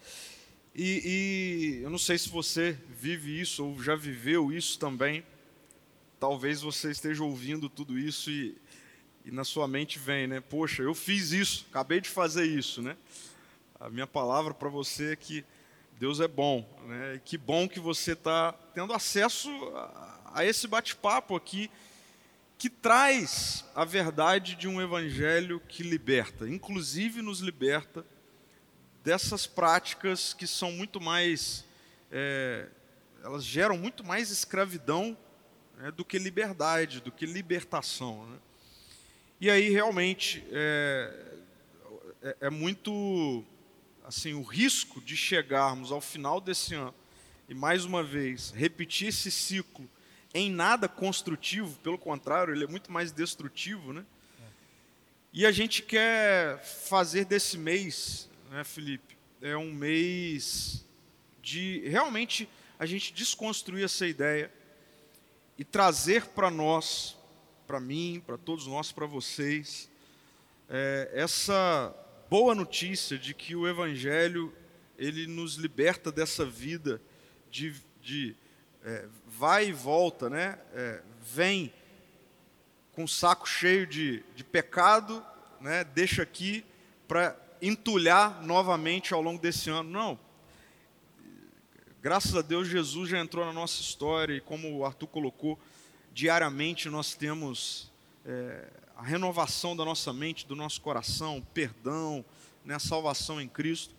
E, 0.75 1.79
e 1.79 1.83
eu 1.85 1.89
não 1.89 1.99
sei 1.99 2.19
se 2.19 2.29
você 2.31 2.77
vive 2.91 3.41
isso 3.41 3.65
ou 3.65 3.81
já 3.81 3.95
viveu 3.95 4.51
isso 4.51 4.77
também 4.77 5.25
talvez 6.19 6.61
você 6.61 6.91
esteja 6.91 7.23
ouvindo 7.23 7.69
tudo 7.69 7.97
isso 7.97 8.29
e, 8.29 8.57
e 9.25 9.31
na 9.31 9.45
sua 9.45 9.69
mente 9.69 10.01
vem, 10.01 10.27
né? 10.27 10.41
Poxa, 10.41 10.83
eu 10.83 10.97
fiz 10.97 11.31
isso, 11.31 11.65
acabei 11.71 12.01
de 12.01 12.09
fazer 12.09 12.45
isso, 12.45 12.83
né? 12.83 12.97
A 13.79 13.89
minha 13.89 14.07
palavra 14.07 14.53
para 14.53 14.69
você 14.69 15.13
é 15.13 15.17
que 15.17 15.45
Deus 16.03 16.19
é 16.19 16.27
bom, 16.27 16.69
né? 16.89 17.21
Que 17.25 17.39
bom 17.39 17.69
que 17.69 17.79
você 17.79 18.15
está 18.15 18.51
tendo 18.75 18.93
acesso 18.93 19.49
a, 19.69 20.33
a 20.35 20.45
esse 20.45 20.67
bate-papo 20.67 21.37
aqui 21.37 21.71
que 22.59 22.69
traz 22.69 23.65
a 23.73 23.85
verdade 23.85 24.57
de 24.57 24.67
um 24.67 24.83
evangelho 24.83 25.61
que 25.69 25.85
liberta, 25.85 26.49
inclusive 26.49 27.23
nos 27.23 27.39
liberta 27.39 28.05
dessas 29.05 29.47
práticas 29.47 30.35
que 30.35 30.45
são 30.45 30.73
muito 30.73 31.01
mais, 31.01 31.65
é, 32.11 32.67
elas 33.23 33.45
geram 33.45 33.79
muito 33.79 34.03
mais 34.03 34.33
escravidão 34.33 35.17
né, 35.77 35.93
do 35.93 36.05
que 36.05 36.19
liberdade, 36.19 37.01
do 37.01 37.13
que 37.13 37.27
libertação. 37.27 38.27
Né? 38.27 38.39
E 39.41 39.49
aí 39.49 39.71
realmente 39.71 40.45
é, 40.51 41.37
é, 42.23 42.37
é 42.41 42.51
muito 42.51 43.47
assim 44.05 44.35
o 44.35 44.43
risco 44.43 45.01
de 45.01 45.17
chegarmos 45.17 45.93
ao 45.93 46.01
final 46.01 46.41
desse 46.41 46.75
ano 46.75 46.95
e 47.49 47.55
mais 47.55 47.85
uma 47.85 48.03
vez 48.03 48.51
repetir 48.51 49.09
esse 49.09 49.31
ciclo 49.31 49.89
em 50.35 50.51
nada 50.51 50.89
construtivo, 50.89 51.79
pelo 51.81 51.99
contrário, 51.99 52.55
ele 52.55 52.65
é 52.65 52.67
muito 52.67 52.91
mais 52.91 53.13
destrutivo, 53.13 53.93
né? 53.93 54.05
E 55.33 55.47
a 55.47 55.53
gente 55.53 55.83
quer 55.83 56.63
fazer 56.63 57.25
desse 57.25 57.57
mês, 57.57 58.29
né, 58.51 58.65
Felipe, 58.65 59.17
é 59.41 59.57
um 59.57 59.73
mês 59.73 60.85
de 61.43 61.83
realmente 61.89 62.49
a 62.79 62.87
gente 62.87 63.13
desconstruir 63.13 63.85
essa 63.85 64.07
ideia 64.07 64.53
e 65.59 65.65
trazer 65.65 66.27
para 66.27 66.51
nós, 66.51 67.17
para 67.67 67.81
mim, 67.81 68.23
para 68.27 68.37
todos 68.37 68.67
nós, 68.67 68.93
para 68.93 69.07
vocês, 69.07 69.91
é, 70.69 71.11
essa 71.15 71.95
boa 72.33 72.55
notícia 72.55 73.19
de 73.19 73.35
que 73.35 73.55
o 73.55 73.69
Evangelho 73.69 74.55
ele 74.97 75.27
nos 75.27 75.57
liberta 75.57 76.11
dessa 76.11 76.47
vida 76.47 76.99
de, 77.51 77.75
de 78.01 78.35
é, 78.83 79.07
vai 79.27 79.69
e 79.69 79.73
volta, 79.73 80.31
né? 80.31 80.59
É, 80.73 81.03
vem 81.23 81.71
com 82.93 83.05
o 83.05 83.09
saco 83.09 83.47
cheio 83.47 83.87
de, 83.87 84.25
de 84.35 84.43
pecado, 84.43 85.23
né? 85.61 85.85
deixa 85.85 86.23
aqui 86.23 86.65
para 87.07 87.39
entulhar 87.61 88.43
novamente 88.43 89.13
ao 89.13 89.21
longo 89.21 89.39
desse 89.39 89.69
ano. 89.69 89.91
Não, 89.91 90.19
Graças 92.01 92.35
a 92.35 92.41
Deus, 92.41 92.67
Jesus 92.67 93.11
já 93.11 93.19
entrou 93.21 93.45
na 93.45 93.53
nossa 93.53 93.83
história 93.83 94.33
e, 94.33 94.41
como 94.41 94.75
o 94.75 94.87
Arthur 94.87 95.09
colocou, 95.09 95.61
diariamente 96.15 96.89
nós 96.89 97.15
temos 97.15 97.92
é, 98.27 98.69
a 98.97 99.03
renovação 99.03 99.77
da 99.77 99.85
nossa 99.85 100.13
mente, 100.13 100.47
do 100.47 100.55
nosso 100.55 100.81
coração, 100.81 101.45
perdão, 101.53 102.25
né, 102.65 102.75
a 102.75 102.79
salvação 102.79 103.41
em 103.41 103.49
Cristo. 103.49 103.95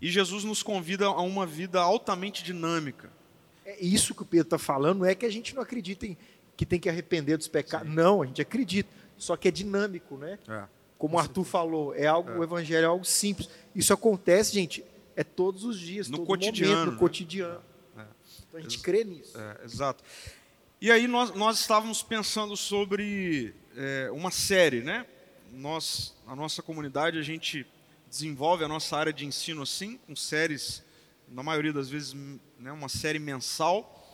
E 0.00 0.10
Jesus 0.10 0.44
nos 0.44 0.62
convida 0.62 1.06
a 1.06 1.20
uma 1.22 1.46
vida 1.46 1.80
altamente 1.80 2.42
dinâmica. 2.42 3.10
É 3.64 3.82
isso 3.82 4.14
que 4.14 4.22
o 4.22 4.26
Pedro 4.26 4.46
está 4.46 4.58
falando, 4.58 4.98
não 4.98 5.06
é 5.06 5.14
que 5.14 5.24
a 5.24 5.30
gente 5.30 5.54
não 5.54 5.62
acredita 5.62 6.06
em 6.06 6.16
que 6.56 6.64
tem 6.64 6.78
que 6.78 6.88
arrepender 6.88 7.36
dos 7.36 7.48
pecados. 7.48 7.88
Sim. 7.88 7.94
Não, 7.94 8.22
a 8.22 8.26
gente 8.26 8.40
acredita. 8.40 8.90
Só 9.16 9.36
que 9.36 9.48
é 9.48 9.50
dinâmico, 9.50 10.16
né? 10.16 10.38
É. 10.48 10.64
Como 10.98 11.16
o 11.16 11.18
Arthur 11.18 11.44
falou, 11.44 11.94
é 11.94 12.06
algo, 12.06 12.30
é. 12.30 12.38
o 12.38 12.44
evangelho 12.44 12.84
é 12.84 12.88
algo 12.88 13.04
simples. 13.04 13.48
Isso 13.74 13.92
acontece, 13.92 14.52
gente, 14.54 14.84
é 15.16 15.24
todos 15.24 15.64
os 15.64 15.78
dias, 15.78 16.08
no 16.08 16.24
cotidiano, 16.24 16.72
momento, 16.72 16.86
no 16.86 16.92
né? 16.92 16.98
cotidiano. 16.98 17.60
É. 17.96 18.04
Então 18.48 18.60
a 18.60 18.62
gente 18.62 18.78
crê 18.80 19.04
nisso. 19.04 19.36
É, 19.38 19.64
exato. 19.64 20.02
E 20.84 20.90
aí 20.90 21.08
nós, 21.08 21.34
nós 21.34 21.60
estávamos 21.60 22.02
pensando 22.02 22.54
sobre 22.58 23.54
é, 23.74 24.10
uma 24.12 24.30
série, 24.30 24.82
né? 24.82 25.06
Nós, 25.50 26.14
a 26.26 26.36
nossa 26.36 26.62
comunidade, 26.62 27.18
a 27.18 27.22
gente 27.22 27.66
desenvolve 28.06 28.64
a 28.64 28.68
nossa 28.68 28.94
área 28.94 29.10
de 29.10 29.24
ensino 29.24 29.62
assim, 29.62 29.96
com 29.96 30.14
séries 30.14 30.84
na 31.26 31.42
maioria 31.42 31.72
das 31.72 31.88
vezes, 31.88 32.12
né, 32.58 32.70
uma 32.70 32.90
série 32.90 33.18
mensal, 33.18 34.06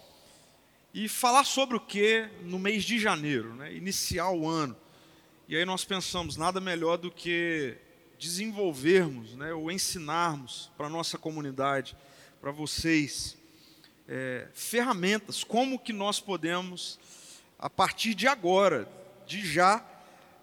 e 0.94 1.08
falar 1.08 1.42
sobre 1.42 1.76
o 1.76 1.80
que 1.80 2.28
no 2.42 2.56
mês 2.56 2.84
de 2.84 3.00
janeiro, 3.00 3.52
né, 3.56 3.74
iniciar 3.74 4.30
o 4.30 4.48
ano. 4.48 4.76
E 5.48 5.56
aí 5.56 5.64
nós 5.64 5.84
pensamos, 5.84 6.36
nada 6.36 6.60
melhor 6.60 6.98
do 6.98 7.10
que 7.10 7.76
desenvolvermos, 8.16 9.34
né, 9.34 9.52
ou 9.52 9.72
ensinarmos 9.72 10.70
para 10.76 10.86
a 10.86 10.88
nossa 10.88 11.18
comunidade, 11.18 11.96
para 12.40 12.52
vocês, 12.52 13.36
é, 14.10 14.48
ferramentas, 14.52 15.44
como 15.44 15.78
que 15.78 15.92
nós 15.92 16.18
podemos, 16.18 16.98
a 17.56 17.70
partir 17.70 18.12
de 18.12 18.26
agora, 18.26 18.88
de 19.24 19.46
já, 19.46 19.84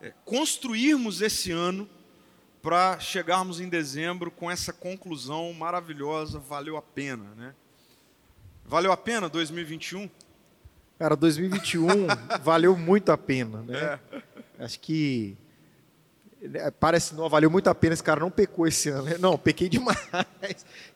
é, 0.02 0.14
construirmos 0.24 1.22
esse 1.22 1.52
ano 1.52 1.88
para 2.62 2.98
chegarmos 2.98 3.60
em 3.60 3.68
dezembro 3.68 4.32
com 4.32 4.50
essa 4.50 4.72
conclusão 4.72 5.52
maravilhosa, 5.52 6.40
valeu 6.40 6.78
a 6.78 6.82
pena, 6.82 7.36
né? 7.36 7.54
Valeu 8.66 8.92
a 8.92 8.98
pena 8.98 9.28
2021? 9.28 10.10
Cara, 10.98 11.16
2021 11.16 11.88
valeu 12.42 12.76
muito 12.78 13.12
a 13.12 13.18
pena, 13.18 13.62
né? 13.64 14.00
É. 14.58 14.64
Acho 14.64 14.80
que 14.80 15.38
parece 16.80 17.16
não 17.16 17.28
valeu 17.28 17.50
muito 17.50 17.68
a 17.68 17.76
pena 17.76 17.94
esse 17.94 18.04
cara 18.04 18.20
não 18.20 18.32
pecou 18.32 18.68
esse 18.68 18.90
ano. 18.90 19.04
Né? 19.04 19.18
Não, 19.20 19.38
pequei 19.38 19.68
demais. 19.70 19.98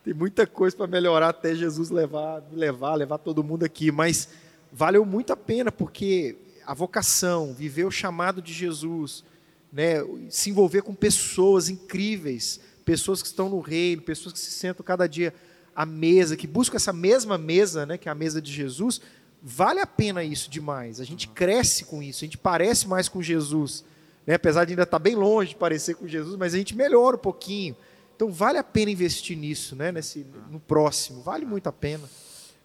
Tem 0.04 0.14
muita 0.14 0.46
coisa 0.46 0.76
para 0.76 0.88
melhorar 0.88 1.30
até 1.30 1.56
Jesus 1.56 1.90
levar, 1.90 2.42
me 2.52 2.58
levar, 2.58 2.96
levar 2.96 3.18
todo 3.18 3.44
mundo 3.44 3.64
aqui, 3.64 3.92
mas 3.92 4.30
valeu 4.72 5.06
muito 5.06 5.34
a 5.34 5.38
pena 5.38 5.72
porque 5.72 6.38
a 6.66 6.74
vocação, 6.74 7.54
viver 7.54 7.86
o 7.86 7.92
chamado 7.92 8.42
de 8.42 8.54
Jesus, 8.54 9.24
né, 9.72 9.96
se 10.30 10.50
envolver 10.50 10.82
com 10.82 10.94
pessoas 10.94 11.70
incríveis, 11.70 12.60
pessoas 12.86 13.22
que 13.22 13.28
estão 13.28 13.50
no 13.50 13.60
reino, 13.60 14.02
pessoas 14.02 14.34
que 14.34 14.40
se 14.40 14.52
sentam 14.52 14.86
cada 14.86 15.08
dia 15.08 15.34
à 15.76 15.86
mesa, 15.86 16.38
que 16.38 16.48
buscam 16.48 16.76
essa 16.76 16.94
mesma 16.94 17.38
mesa, 17.38 17.86
né, 17.86 17.98
que 17.98 18.08
é 18.08 18.12
a 18.12 18.16
mesa 18.16 18.42
de 18.42 18.52
Jesus, 18.52 19.02
vale 19.42 19.80
a 19.80 19.88
pena 19.88 20.24
isso 20.24 20.50
demais. 20.50 21.00
A 21.00 21.04
gente 21.04 21.28
cresce 21.28 21.86
com 21.86 22.04
isso, 22.04 22.24
a 22.24 22.28
gente 22.28 22.38
parece 22.38 22.88
mais 22.88 23.10
com 23.10 23.22
Jesus, 23.22 23.84
né, 24.26 24.36
apesar 24.36 24.66
de 24.66 24.74
ainda 24.74 24.84
estar 24.84 25.00
bem 25.00 25.16
longe 25.16 25.50
de 25.50 25.56
parecer 25.56 25.96
com 25.96 26.08
Jesus, 26.08 26.36
mas 26.36 26.54
a 26.54 26.58
gente 26.58 26.76
melhora 26.76 27.16
um 27.16 27.20
pouquinho. 27.20 27.76
Então 28.16 28.32
vale 28.32 28.58
a 28.58 28.64
pena 28.64 28.92
investir 28.92 29.38
nisso, 29.38 29.76
né, 29.76 29.92
nesse, 29.92 30.26
no 30.50 30.60
próximo, 30.60 31.22
vale 31.22 31.46
muito 31.46 31.68
a 31.68 31.72
pena. 31.72 32.08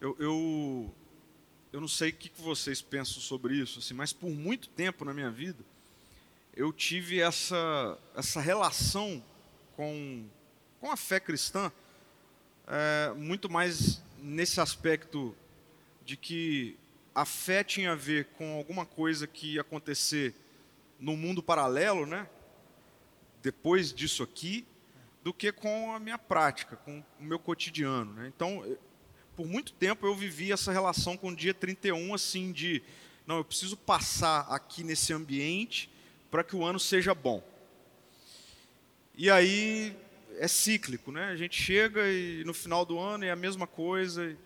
Eu, 0.01 0.15
eu, 0.19 0.95
eu 1.73 1.81
não 1.81 1.89
sei 1.89 2.11
o 2.11 2.13
que 2.13 2.31
vocês 2.41 2.83
pensam 2.83 3.21
sobre 3.21 3.55
isso, 3.55 3.79
assim, 3.79 3.95
mas 3.95 4.13
por 4.13 4.31
muito 4.31 4.69
tempo 4.69 5.05
na 5.05 5.15
minha 5.15 5.31
vida, 5.31 5.65
eu 6.55 6.73
tive 6.73 7.21
essa, 7.21 7.99
essa 8.15 8.41
relação 8.41 9.23
com, 9.77 10.25
com 10.81 10.91
a 10.91 10.97
fé 10.97 11.21
cristã, 11.21 11.71
é, 12.67 13.13
muito 13.15 13.51
mais 13.51 14.03
nesse 14.19 14.61
aspecto 14.61 15.35
de 16.05 16.17
que 16.17 16.77
a 17.15 17.25
fé 17.25 17.63
tinha 17.65 17.93
a 17.93 17.95
ver 17.95 18.27
com 18.37 18.57
alguma 18.57 18.85
coisa 18.85 19.27
que 19.27 19.55
ia 19.55 19.61
acontecer 19.61 20.35
no 20.99 21.17
mundo 21.17 21.43
paralelo, 21.43 22.07
né? 22.07 22.29
depois 23.47 23.93
disso 23.93 24.25
aqui, 24.25 24.67
do 25.23 25.33
que 25.33 25.53
com 25.53 25.93
a 25.95 26.01
minha 26.01 26.19
prática, 26.19 26.75
com 26.75 27.01
o 27.21 27.23
meu 27.23 27.39
cotidiano. 27.39 28.13
Né? 28.15 28.33
Então, 28.35 28.65
por 29.37 29.47
muito 29.47 29.73
tempo 29.73 30.05
eu 30.05 30.17
vivi 30.17 30.51
essa 30.51 30.73
relação 30.73 31.17
com 31.17 31.29
o 31.29 31.37
dia 31.37 31.55
31, 31.55 32.13
assim, 32.13 32.51
de, 32.51 32.83
não, 33.25 33.37
eu 33.37 33.45
preciso 33.45 33.77
passar 33.77 34.41
aqui 34.49 34.83
nesse 34.83 35.13
ambiente 35.13 35.89
para 36.29 36.43
que 36.43 36.57
o 36.57 36.65
ano 36.65 36.81
seja 36.81 37.15
bom. 37.15 37.41
E 39.15 39.31
aí 39.31 39.97
é 40.39 40.49
cíclico, 40.49 41.13
né? 41.13 41.29
A 41.29 41.37
gente 41.37 41.63
chega 41.63 42.03
e 42.11 42.43
no 42.45 42.53
final 42.53 42.85
do 42.85 42.99
ano 42.99 43.25
é 43.25 43.31
a 43.31 43.37
mesma 43.37 43.67
coisa. 43.69 44.37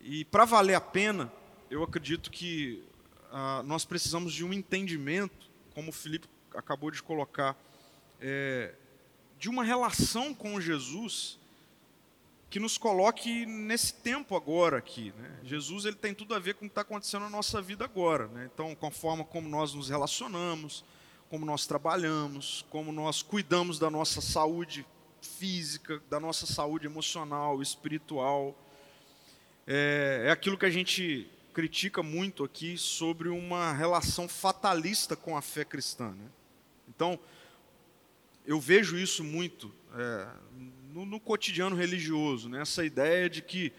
E, 0.00 0.24
para 0.26 0.44
valer 0.44 0.74
a 0.74 0.80
pena, 0.80 1.32
eu 1.68 1.82
acredito 1.82 2.30
que 2.30 2.84
ah, 3.32 3.62
nós 3.66 3.84
precisamos 3.84 4.32
de 4.32 4.44
um 4.44 4.52
entendimento, 4.52 5.49
como 5.80 5.88
o 5.88 5.94
Felipe 5.94 6.28
acabou 6.54 6.90
de 6.90 7.02
colocar, 7.02 7.56
é, 8.20 8.74
de 9.38 9.48
uma 9.48 9.64
relação 9.64 10.34
com 10.34 10.60
Jesus 10.60 11.38
que 12.50 12.60
nos 12.60 12.76
coloque 12.76 13.46
nesse 13.46 13.94
tempo 13.94 14.36
agora 14.36 14.76
aqui. 14.76 15.14
Né? 15.16 15.38
Jesus 15.42 15.86
ele 15.86 15.96
tem 15.96 16.12
tudo 16.12 16.34
a 16.34 16.38
ver 16.38 16.52
com 16.52 16.66
o 16.66 16.68
que 16.68 16.72
está 16.72 16.82
acontecendo 16.82 17.22
na 17.22 17.30
nossa 17.30 17.62
vida 17.62 17.82
agora. 17.82 18.26
Né? 18.26 18.50
Então, 18.52 18.74
com 18.74 18.88
a 18.88 18.90
forma 18.90 19.24
como 19.24 19.48
nós 19.48 19.72
nos 19.72 19.88
relacionamos, 19.88 20.84
como 21.30 21.46
nós 21.46 21.66
trabalhamos, 21.66 22.66
como 22.68 22.92
nós 22.92 23.22
cuidamos 23.22 23.78
da 23.78 23.88
nossa 23.88 24.20
saúde 24.20 24.84
física, 25.22 26.02
da 26.10 26.20
nossa 26.20 26.44
saúde 26.44 26.84
emocional, 26.84 27.62
espiritual. 27.62 28.54
É, 29.66 30.24
é 30.26 30.30
aquilo 30.30 30.58
que 30.58 30.66
a 30.66 30.70
gente 30.70 31.26
critica 31.52 32.02
muito 32.02 32.44
aqui 32.44 32.78
sobre 32.78 33.28
uma 33.28 33.72
relação 33.72 34.28
fatalista 34.28 35.16
com 35.16 35.36
a 35.36 35.42
fé 35.42 35.64
cristã. 35.64 36.10
Né? 36.10 36.26
Então, 36.88 37.18
eu 38.46 38.60
vejo 38.60 38.96
isso 38.96 39.22
muito 39.22 39.72
é, 39.96 40.26
no, 40.92 41.04
no, 41.04 41.20
cotidiano 41.20 41.76
religioso, 41.76 42.48
né? 42.48 42.62
essa 42.62 42.84
ideia 42.84 43.28
de 43.28 43.42
que, 43.42 43.72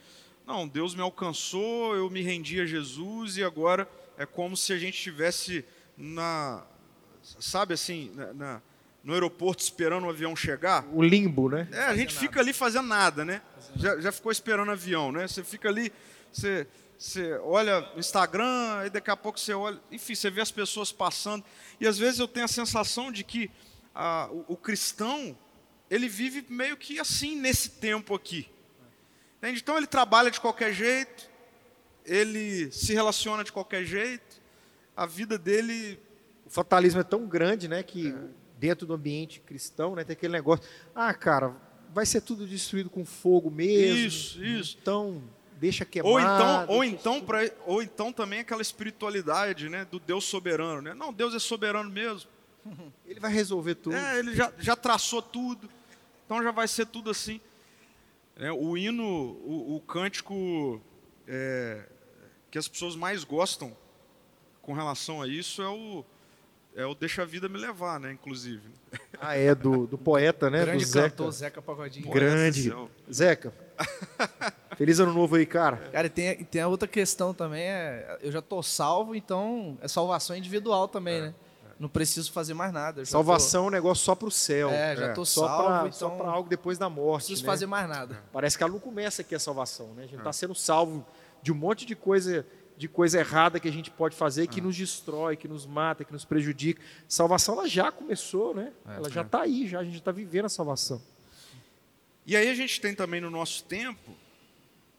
não, 0.46 0.68
Deus 0.68 0.94
me 0.94 1.02
alcançou, 1.02 1.96
eu 1.96 2.10
me 2.10 2.22
rendi 2.22 2.60
a 2.62 2.66
Jesus 2.66 3.38
e 3.38 3.44
agora 3.44 3.90
é 4.18 4.26
como 4.26 4.56
se 4.56 4.74
a 4.74 4.78
gente 4.78 4.96
estivesse 4.96 5.66
na, 5.98 6.64
sabe 7.40 7.74
assim, 7.74 8.12
na, 8.14 8.34
na, 8.34 8.62
no 9.04 9.14
aeroporto 9.14 9.64
esperando 9.64 10.06
o 10.06 10.10
avião 10.10 10.36
chegar. 10.36 10.86
O 10.92 11.02
limbo, 11.02 11.50
né? 11.50 11.68
É, 11.72 11.84
a 11.86 11.96
gente 11.96 12.16
fica 12.16 12.40
ali 12.40 12.54
fazendo 12.54 12.88
nada, 12.88 13.26
né? 13.26 13.42
Já, 13.76 14.00
já 14.00 14.12
ficou 14.12 14.32
esperando 14.32 14.70
o 14.70 14.72
avião, 14.72 15.12
né? 15.12 15.28
Você 15.28 15.44
fica 15.44 15.70
ali, 15.70 15.92
você, 16.32 16.68
você 17.02 17.34
olha 17.40 17.90
o 17.96 18.00
Instagram, 18.00 18.86
e 18.86 18.92
daqui 18.92 19.10
a 19.10 19.18
pouco 19.18 19.40
você 19.40 19.56
olha, 19.56 19.82
enfim, 19.92 20.14
você 20.14 20.30
vê 20.30 20.40
as 20.40 20.52
pessoas 20.52 20.92
passando. 20.92 21.44
E 21.80 21.88
às 21.88 21.98
vezes 21.98 22.20
eu 22.20 22.28
tenho 22.28 22.46
a 22.46 22.48
sensação 22.48 23.12
de 23.12 23.24
que 23.24 23.50
a, 23.94 24.30
o, 24.32 24.46
o 24.50 24.56
cristão, 24.56 25.36
ele 25.90 26.08
vive 26.08 26.46
meio 26.48 26.78
que 26.78 27.00
assim 27.00 27.36
nesse 27.36 27.72
tempo 27.72 28.14
aqui. 28.14 28.48
Entende? 29.40 29.62
Então 29.62 29.78
ele 29.78 29.88
trabalha 29.88 30.30
de 30.30 30.40
qualquer 30.40 30.72
jeito, 30.74 31.28
ele 32.06 32.72
se 32.72 32.94
relaciona 32.94 33.44
de 33.44 33.52
qualquer 33.52 33.84
jeito, 33.84 34.40
a 34.96 35.08
vida 35.08 35.40
dele 35.40 36.00
fatalismo 36.48 37.02
é 37.02 37.04
tão 37.04 37.26
grande, 37.26 37.68
né, 37.68 37.82
que 37.82 38.10
é. 38.10 38.16
dentro 38.60 38.86
do 38.86 38.94
ambiente 38.94 39.40
cristão, 39.40 39.96
né, 39.96 40.04
tem 40.04 40.14
aquele 40.14 40.34
negócio, 40.34 40.64
ah, 40.94 41.12
cara, 41.16 41.56
vai 41.92 42.06
ser 42.06 42.22
tudo 42.22 42.46
destruído 42.46 42.92
com 42.92 43.04
fogo 43.04 43.50
mesmo. 43.50 43.98
Isso, 43.98 44.44
isso. 44.44 44.78
Então, 44.80 45.24
deixa 45.62 45.86
queimar. 45.86 46.12
Ou 46.12 46.20
então, 46.20 46.66
ou 46.68 46.84
então, 46.84 47.22
pra, 47.22 47.40
ou 47.68 47.84
então 47.84 48.12
também 48.12 48.40
aquela 48.40 48.64
espiritualidade, 48.64 49.70
né, 49.70 49.86
do 49.86 50.00
Deus 50.00 50.26
soberano, 50.26 50.82
né? 50.82 50.96
Não, 50.96 51.14
Deus 51.14 51.36
é 51.36 51.40
soberano 51.40 51.90
mesmo. 51.90 52.28
Ele 53.06 53.20
vai 53.20 53.32
resolver 53.32 53.76
tudo. 53.76 53.96
É, 53.96 54.20
ele 54.20 54.36
já, 54.36 54.52
já 54.58 54.76
traçou 54.76 55.22
tudo. 55.22 55.70
Então 56.26 56.42
já 56.42 56.52
vai 56.52 56.68
ser 56.68 56.88
tudo 56.88 57.12
assim. 57.12 57.40
É, 58.38 58.52
o 58.52 58.76
hino, 58.76 59.04
o, 59.04 59.76
o 59.76 59.82
cântico 59.82 60.82
é, 61.28 61.84
que 62.50 62.58
as 62.58 62.68
pessoas 62.68 62.96
mais 62.96 63.24
gostam 63.24 63.76
com 64.62 64.74
relação 64.74 65.22
a 65.22 65.28
isso 65.28 65.62
é 65.62 65.70
o 65.70 66.04
é 66.74 66.86
o 66.86 66.96
Deixa 66.96 67.24
a 67.24 67.26
Vida 67.26 67.50
Me 67.50 67.58
Levar, 67.58 68.00
né, 68.00 68.12
inclusive. 68.14 68.64
Ah, 69.24 69.38
é, 69.38 69.54
do, 69.54 69.86
do 69.86 70.00
poeta, 70.00 70.50
né? 70.50 70.66
Grande 70.66 70.84
do 70.84 70.90
Zeca. 70.90 71.10
cantor, 71.12 71.32
Zeca 71.32 71.62
Pagodinho. 71.62 72.10
Grande. 72.10 72.74
Zeca, 73.14 73.54
feliz 74.82 75.00
ano 75.00 75.14
novo 75.14 75.36
aí, 75.36 75.46
cara. 75.46 75.78
Cara, 75.92 76.08
e 76.08 76.10
tem, 76.10 76.44
tem 76.44 76.60
a 76.60 76.68
outra 76.68 76.88
questão 76.88 77.36
também, 77.36 77.62
é, 77.62 78.18
eu 78.20 78.32
já 78.32 78.42
tô 78.42 78.64
salvo, 78.64 79.14
então 79.14 79.78
é 79.80 79.88
salvação 79.88 80.36
individual 80.36 80.88
também, 80.88 81.18
é, 81.18 81.22
né? 81.22 81.36
Não 81.80 81.88
preciso 81.88 82.32
fazer 82.32 82.56
mais 82.56 82.74
nada. 82.74 83.06
Salvação 83.06 83.62
tô... 83.62 83.66
é 83.66 83.68
um 83.68 83.72
negócio 83.72 84.04
só 84.04 84.16
para 84.16 84.28
o 84.28 84.32
céu. 84.32 84.70
É, 84.70 84.96
já 84.96 85.14
tô 85.14 85.22
é. 85.22 85.26
salvo, 85.26 85.52
só 85.52 85.68
pra, 85.68 85.88
então... 85.88 85.92
Só 85.92 86.10
para 86.10 86.32
algo 86.32 86.50
depois 86.50 86.80
da 86.80 86.90
morte. 86.90 87.24
Não 87.24 87.28
preciso 87.28 87.44
né? 87.44 87.46
fazer 87.46 87.66
mais 87.68 87.88
nada. 87.88 88.24
Parece 88.34 88.58
que 88.58 88.64
ela 88.64 88.74
não 88.74 88.80
começa 88.80 89.22
aqui 89.22 89.36
a 89.36 89.40
salvação, 89.40 89.94
né? 89.94 90.04
A 90.04 90.08
gente 90.08 90.18
está 90.18 90.32
é. 90.32 90.34
sendo 90.34 90.56
salvo 90.56 91.06
de 91.44 91.52
um 91.52 91.56
monte 91.56 91.86
de 91.86 91.96
coisa 91.96 92.44
de 92.76 92.88
coisa 92.88 93.20
errada 93.20 93.60
que 93.60 93.68
a 93.68 93.72
gente 93.72 93.92
pode 93.92 94.16
fazer 94.16 94.48
que 94.48 94.60
ah. 94.60 94.64
nos 94.64 94.76
destrói, 94.76 95.38
que 95.38 95.48
nos 95.48 95.68
mata, 95.68 96.04
que 96.04 96.12
nos 96.12 96.26
prejudica. 96.26 96.82
Salvação 97.08 97.54
ela 97.54 97.68
já 97.68 97.92
começou, 97.92 98.56
né? 98.56 98.72
É, 98.88 98.96
ela 98.96 99.10
já 99.12 99.22
está 99.22 99.40
é. 99.40 99.42
aí, 99.44 99.68
já 99.68 99.80
a 99.80 99.84
gente 99.84 99.98
está 99.98 100.12
vivendo 100.12 100.46
a 100.46 100.50
salvação. 100.50 101.00
E 102.26 102.36
aí 102.36 102.50
a 102.50 102.56
gente 102.56 102.82
tem 102.82 102.96
também 102.96 103.22
no 103.22 103.30
nosso 103.30 103.64
tempo 103.66 104.16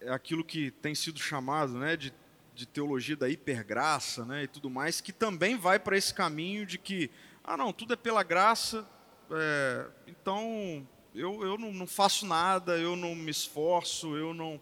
é 0.05 0.13
aquilo 0.13 0.45
que 0.45 0.71
tem 0.71 0.95
sido 0.95 1.19
chamado, 1.19 1.75
né, 1.75 1.97
de, 1.97 2.13
de 2.55 2.67
teologia 2.67 3.17
da 3.17 3.29
hipergraça, 3.29 4.25
né, 4.25 4.45
e 4.45 4.47
tudo 4.47 4.69
mais, 4.71 5.01
que 5.01 5.13
também 5.13 5.57
vai 5.57 5.79
para 5.79 5.97
esse 5.97 6.13
caminho 6.13 6.67
de 6.67 6.79
que, 6.79 7.11
ah, 7.45 7.57
não, 7.57 7.73
tudo 7.73 7.95
é 7.95 7.97
pela 7.97 8.23
graça, 8.23 8.87
é, 9.31 9.87
então 10.07 10.87
eu, 11.15 11.43
eu 11.43 11.59
não, 11.59 11.73
não 11.73 11.87
faço 11.87 12.27
nada, 12.27 12.77
eu 12.79 12.97
não 12.97 13.15
me 13.15 13.31
esforço, 13.31 14.17
eu 14.17 14.33
não 14.35 14.61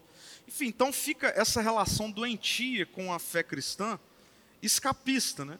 enfim, 0.51 0.67
então 0.67 0.91
fica 0.91 1.27
essa 1.29 1.61
relação 1.61 2.11
doentia 2.11 2.85
com 2.85 3.13
a 3.13 3.19
fé 3.19 3.41
cristã, 3.41 3.97
escapista, 4.61 5.45
né? 5.45 5.57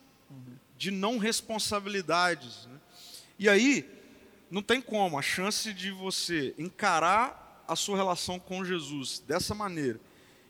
de 0.77 0.91
não 0.91 1.17
responsabilidades. 1.17 2.65
Né? 2.65 2.77
E 3.39 3.47
aí, 3.47 3.89
não 4.49 4.61
tem 4.61 4.81
como, 4.81 5.17
a 5.17 5.21
chance 5.21 5.73
de 5.73 5.91
você 5.91 6.53
encarar 6.57 7.40
a 7.71 7.75
sua 7.75 7.95
relação 7.95 8.37
com 8.37 8.65
Jesus 8.65 9.23
dessa 9.25 9.55
maneira, 9.55 9.99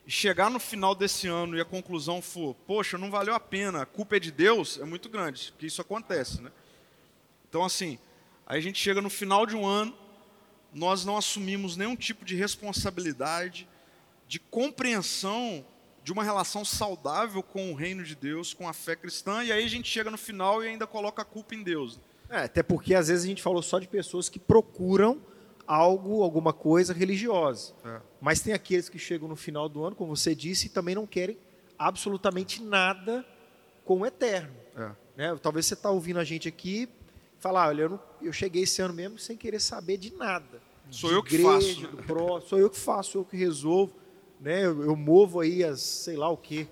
e 0.04 0.10
chegar 0.10 0.50
no 0.50 0.58
final 0.58 0.94
desse 0.94 1.28
ano 1.28 1.56
e 1.56 1.60
a 1.60 1.64
conclusão 1.64 2.20
for, 2.20 2.54
poxa, 2.66 2.98
não 2.98 3.10
valeu 3.10 3.34
a 3.34 3.40
pena, 3.40 3.82
a 3.82 3.86
culpa 3.86 4.16
é 4.16 4.20
de 4.20 4.32
Deus, 4.32 4.78
é 4.80 4.84
muito 4.84 5.08
grande, 5.08 5.52
porque 5.52 5.66
isso 5.66 5.80
acontece, 5.80 6.42
né? 6.42 6.50
Então, 7.48 7.64
assim, 7.64 7.98
aí 8.44 8.58
a 8.58 8.60
gente 8.60 8.80
chega 8.80 9.00
no 9.00 9.08
final 9.08 9.46
de 9.46 9.54
um 9.54 9.64
ano, 9.64 9.96
nós 10.74 11.04
não 11.04 11.16
assumimos 11.16 11.76
nenhum 11.76 11.94
tipo 11.94 12.24
de 12.24 12.34
responsabilidade, 12.34 13.68
de 14.26 14.40
compreensão 14.40 15.64
de 16.02 16.12
uma 16.12 16.24
relação 16.24 16.64
saudável 16.64 17.40
com 17.40 17.70
o 17.70 17.74
reino 17.76 18.02
de 18.02 18.16
Deus, 18.16 18.52
com 18.52 18.68
a 18.68 18.72
fé 18.72 18.96
cristã, 18.96 19.44
e 19.44 19.52
aí 19.52 19.62
a 19.62 19.68
gente 19.68 19.88
chega 19.88 20.10
no 20.10 20.18
final 20.18 20.64
e 20.64 20.68
ainda 20.68 20.88
coloca 20.88 21.22
a 21.22 21.24
culpa 21.24 21.54
em 21.54 21.62
Deus. 21.62 22.00
É, 22.28 22.38
até 22.38 22.62
porque 22.64 22.94
às 22.96 23.06
vezes 23.06 23.24
a 23.24 23.28
gente 23.28 23.42
falou 23.42 23.62
só 23.62 23.78
de 23.78 23.86
pessoas 23.86 24.28
que 24.28 24.40
procuram 24.40 25.22
algo, 25.66 26.22
alguma 26.22 26.52
coisa 26.52 26.92
religiosa. 26.92 27.72
É. 27.84 28.00
Mas 28.20 28.40
tem 28.40 28.52
aqueles 28.52 28.88
que 28.88 28.98
chegam 28.98 29.28
no 29.28 29.36
final 29.36 29.68
do 29.68 29.84
ano, 29.84 29.96
como 29.96 30.14
você 30.14 30.34
disse, 30.34 30.66
e 30.66 30.70
também 30.70 30.94
não 30.94 31.06
querem 31.06 31.38
absolutamente 31.78 32.62
nada 32.62 33.24
com 33.84 34.00
o 34.00 34.06
eterno. 34.06 34.54
É. 34.76 34.90
Né? 35.16 35.38
Talvez 35.42 35.66
você 35.66 35.74
está 35.74 35.90
ouvindo 35.90 36.18
a 36.18 36.24
gente 36.24 36.48
aqui 36.48 36.88
falar, 37.38 37.68
olha, 37.68 37.82
eu, 37.82 37.88
não, 37.90 38.00
eu, 38.22 38.32
cheguei 38.32 38.62
esse 38.62 38.80
ano 38.80 38.94
mesmo 38.94 39.18
sem 39.18 39.36
querer 39.36 39.60
saber 39.60 39.96
de 39.96 40.14
nada. 40.14 40.62
Sou 40.90 41.10
de 41.10 41.16
eu 41.16 41.22
que 41.22 41.38
faço. 41.38 41.80
Né? 41.82 42.02
Pró, 42.06 42.40
sou 42.40 42.58
eu 42.58 42.70
que 42.70 42.78
faço, 42.78 43.12
sou 43.12 43.20
eu 43.22 43.24
que 43.24 43.36
resolvo. 43.36 43.92
Né? 44.40 44.64
Eu, 44.64 44.82
eu 44.84 44.96
movo 44.96 45.40
aí 45.40 45.64
as, 45.64 45.80
sei 45.80 46.16
lá 46.16 46.28
o 46.28 46.36
quê, 46.36 46.66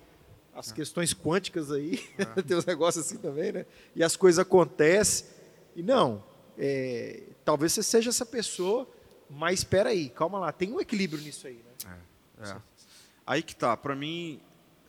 as 0.55 0.71
é. 0.71 0.75
questões 0.75 1.15
quânticas 1.15 1.71
aí, 1.71 2.01
é. 2.19 2.25
tem 2.43 2.57
uns 2.57 2.67
negócios 2.67 3.05
assim 3.05 3.17
também, 3.17 3.53
né? 3.53 3.67
E 3.95 4.03
as 4.03 4.17
coisas 4.17 4.39
acontecem. 4.39 5.27
E 5.75 5.83
não, 5.83 6.23
é, 6.59 7.23
talvez 7.51 7.73
você 7.73 7.83
seja 7.83 8.11
essa 8.11 8.25
pessoa, 8.25 8.89
mas 9.29 9.59
espera 9.59 9.91
aí, 9.91 10.09
calma 10.09 10.39
lá, 10.39 10.53
tem 10.53 10.73
um 10.73 10.81
equilíbrio 10.81 11.21
nisso 11.21 11.49
aí, 11.49 11.57
né? 11.57 11.99
É, 12.39 12.49
é. 12.49 12.57
Aí 13.27 13.43
que 13.43 13.57
tá, 13.57 13.77
para 13.77 13.97
mim, 13.97 14.41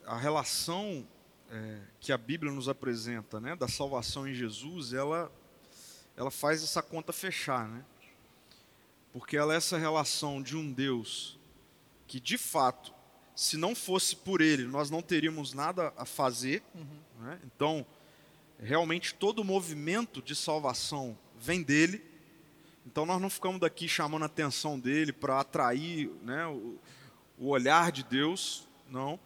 a 0.05 0.15
relação 0.15 1.03
é, 1.49 1.79
que 1.99 2.11
a 2.11 2.17
Bíblia 2.19 2.51
nos 2.51 2.69
apresenta, 2.69 3.39
né, 3.39 3.55
da 3.55 3.67
salvação 3.67 4.27
em 4.27 4.33
Jesus, 4.35 4.93
ela, 4.93 5.31
ela 6.15 6.29
faz 6.29 6.63
essa 6.63 6.83
conta 6.83 7.11
fechar, 7.11 7.67
né? 7.67 7.83
Porque 9.11 9.35
ela 9.35 9.55
é 9.55 9.57
essa 9.57 9.75
relação 9.75 10.39
de 10.39 10.55
um 10.55 10.71
Deus 10.71 11.39
que, 12.05 12.19
de 12.19 12.37
fato, 12.37 12.93
se 13.35 13.57
não 13.57 13.73
fosse 13.73 14.15
por 14.15 14.39
Ele, 14.39 14.67
nós 14.67 14.91
não 14.91 15.01
teríamos 15.01 15.51
nada 15.51 15.91
a 15.97 16.05
fazer. 16.05 16.61
Uhum. 16.75 17.25
Né? 17.25 17.39
Então, 17.43 17.83
realmente 18.59 19.15
todo 19.15 19.39
o 19.39 19.43
movimento 19.43 20.21
de 20.21 20.35
salvação 20.35 21.17
vem 21.39 21.63
dele. 21.63 22.10
Então 22.85 23.05
nós 23.05 23.21
não 23.21 23.29
ficamos 23.29 23.59
daqui 23.59 23.87
chamando 23.87 24.23
a 24.23 24.25
atenção 24.25 24.79
dele 24.79 25.13
para 25.13 25.39
atrair 25.39 26.09
né, 26.23 26.47
o, 26.47 26.79
o, 27.37 27.47
olhar 27.47 27.91
de 27.91 28.03
Deus, 28.03 28.67
não. 28.89 29.19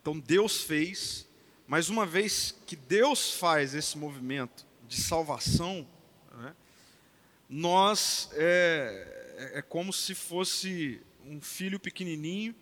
Então 0.00 0.18
Deus 0.18 0.62
fez, 0.62 1.28
mas 1.66 1.88
uma 1.88 2.06
vez 2.06 2.54
que 2.66 2.74
Deus 2.74 3.34
faz 3.34 3.74
esse 3.74 3.98
movimento 3.98 4.66
de 4.86 5.00
salvação, 5.00 5.86
né, 6.32 6.54
nós 7.48 8.30
é, 8.32 9.28
é, 9.36 9.58
é 9.58 9.62
como 9.62 9.92
se 9.92 10.14
fosse 10.14 11.02
um 11.24 11.40
filho 11.40 11.78
pequenininho 11.78 12.54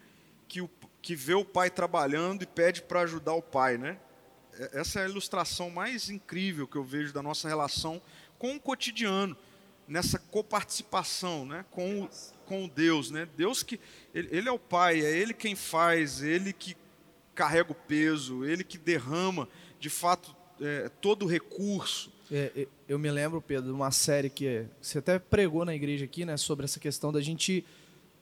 que, 0.49 0.61
o, 0.61 0.71
que 1.01 1.15
vê 1.15 1.35
o 1.35 1.45
pai 1.45 1.71
trabalhando 1.71 2.43
e 2.43 2.47
pede 2.47 2.83
para 2.83 3.01
ajudar 3.03 3.35
o 3.35 3.43
pai, 3.43 3.79
né? 3.79 3.99
É, 4.55 4.81
essa 4.81 5.01
é 5.01 5.05
a 5.05 5.09
ilustração 5.09 5.71
mais 5.71 6.11
incrível 6.11 6.67
que 6.67 6.77
eu 6.77 6.85
vejo 6.85 7.13
da 7.13 7.23
nossa 7.23 7.49
relação 7.49 8.01
com 8.39 8.55
o 8.55 8.61
cotidiano, 8.61 9.37
nessa 9.87 10.19
coparticipação 10.19 11.45
né, 11.47 11.65
com, 11.71 12.09
com 12.45 12.69
Deus. 12.69 13.11
Né? 13.11 13.29
Deus 13.37 13.63
que 13.63 13.79
ele, 14.15 14.29
ele, 14.31 14.49
é 14.49 14.53
o 14.53 14.59
Pai, 14.59 15.01
é 15.01 15.17
Ele 15.17 15.33
quem 15.33 15.55
faz, 15.55 16.23
é 16.23 16.29
Ele 16.29 16.53
que 16.53 16.77
carrega 17.35 17.73
o 17.73 17.75
peso, 17.75 18.45
Ele 18.45 18.65
que 18.65 18.79
derrama, 18.79 19.49
de 19.79 19.91
fato, 19.91 20.35
é, 20.61 20.89
todo 21.01 21.25
o 21.25 21.29
recurso. 21.29 22.13
É, 22.31 22.67
eu 22.89 22.99
me 22.99 23.11
lembro, 23.11 23.41
Pedro, 23.41 23.67
de 23.67 23.73
uma 23.73 23.91
série 23.91 24.29
que 24.29 24.67
você 24.81 24.99
até 24.99 25.19
pregou 25.19 25.65
na 25.65 25.75
igreja 25.75 26.05
aqui, 26.05 26.25
né, 26.25 26.37
sobre 26.37 26.65
essa 26.65 26.81
questão 26.81 27.13
da 27.13 27.21
gente 27.21 27.65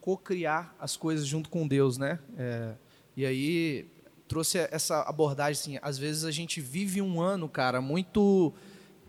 co-criar 0.00 0.74
as 0.78 0.96
coisas 0.96 1.26
junto 1.26 1.48
com 1.48 1.66
Deus, 1.66 1.96
né? 1.96 2.18
É, 2.36 2.74
e 3.16 3.24
aí 3.24 3.86
trouxe 4.28 4.58
essa 4.70 5.00
abordagem 5.02 5.76
assim, 5.76 5.78
às 5.80 5.96
vezes 5.96 6.24
a 6.24 6.30
gente 6.30 6.60
vive 6.60 7.00
um 7.00 7.22
ano, 7.22 7.48
cara, 7.48 7.80
muito 7.80 8.52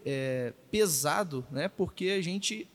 é, 0.05 0.53
pesado, 0.69 1.45
né? 1.51 1.67
Porque 1.67 2.09
a 2.09 2.21
gente 2.21 2.69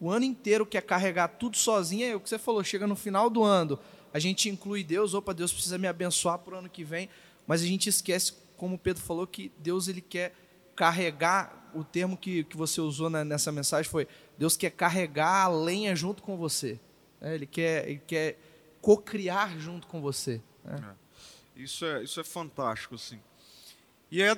o 0.00 0.10
ano 0.10 0.24
inteiro 0.24 0.66
quer 0.66 0.82
carregar 0.82 1.28
tudo 1.28 1.56
sozinho. 1.56 2.04
É 2.04 2.16
o 2.16 2.18
que 2.18 2.28
você 2.28 2.38
falou, 2.38 2.64
chega 2.64 2.88
no 2.88 2.96
final 2.96 3.30
do 3.30 3.44
ano, 3.44 3.78
a 4.12 4.18
gente 4.18 4.48
inclui 4.48 4.82
Deus, 4.82 5.14
opa, 5.14 5.32
Deus 5.32 5.52
precisa 5.52 5.78
me 5.78 5.86
abençoar 5.86 6.40
para 6.40 6.54
o 6.54 6.58
ano 6.58 6.68
que 6.68 6.82
vem, 6.82 7.08
mas 7.46 7.62
a 7.62 7.66
gente 7.66 7.88
esquece, 7.88 8.34
como 8.56 8.74
o 8.74 8.78
Pedro 8.78 9.00
falou, 9.00 9.26
que 9.28 9.52
Deus 9.58 9.86
ele 9.86 10.00
quer 10.00 10.34
carregar, 10.74 11.70
o 11.72 11.84
termo 11.84 12.16
que, 12.16 12.44
que 12.44 12.56
você 12.56 12.80
usou 12.80 13.08
nessa 13.08 13.52
mensagem 13.52 13.90
foi, 13.90 14.08
Deus 14.36 14.56
quer 14.56 14.70
carregar 14.70 15.44
a 15.44 15.48
lenha 15.48 15.94
junto 15.94 16.22
com 16.22 16.36
você. 16.36 16.80
Né? 17.20 17.36
Ele 17.36 17.46
quer, 17.46 17.88
ele 17.88 18.02
quer 18.06 18.38
co-criar 18.80 19.56
junto 19.58 19.86
com 19.86 20.00
você. 20.00 20.42
Né? 20.64 20.96
É. 21.56 21.62
Isso 21.62 21.84
é, 21.84 22.02
isso 22.02 22.20
é 22.20 22.24
fantástico, 22.24 22.96
assim. 22.96 23.20
E 24.10 24.20
é, 24.20 24.36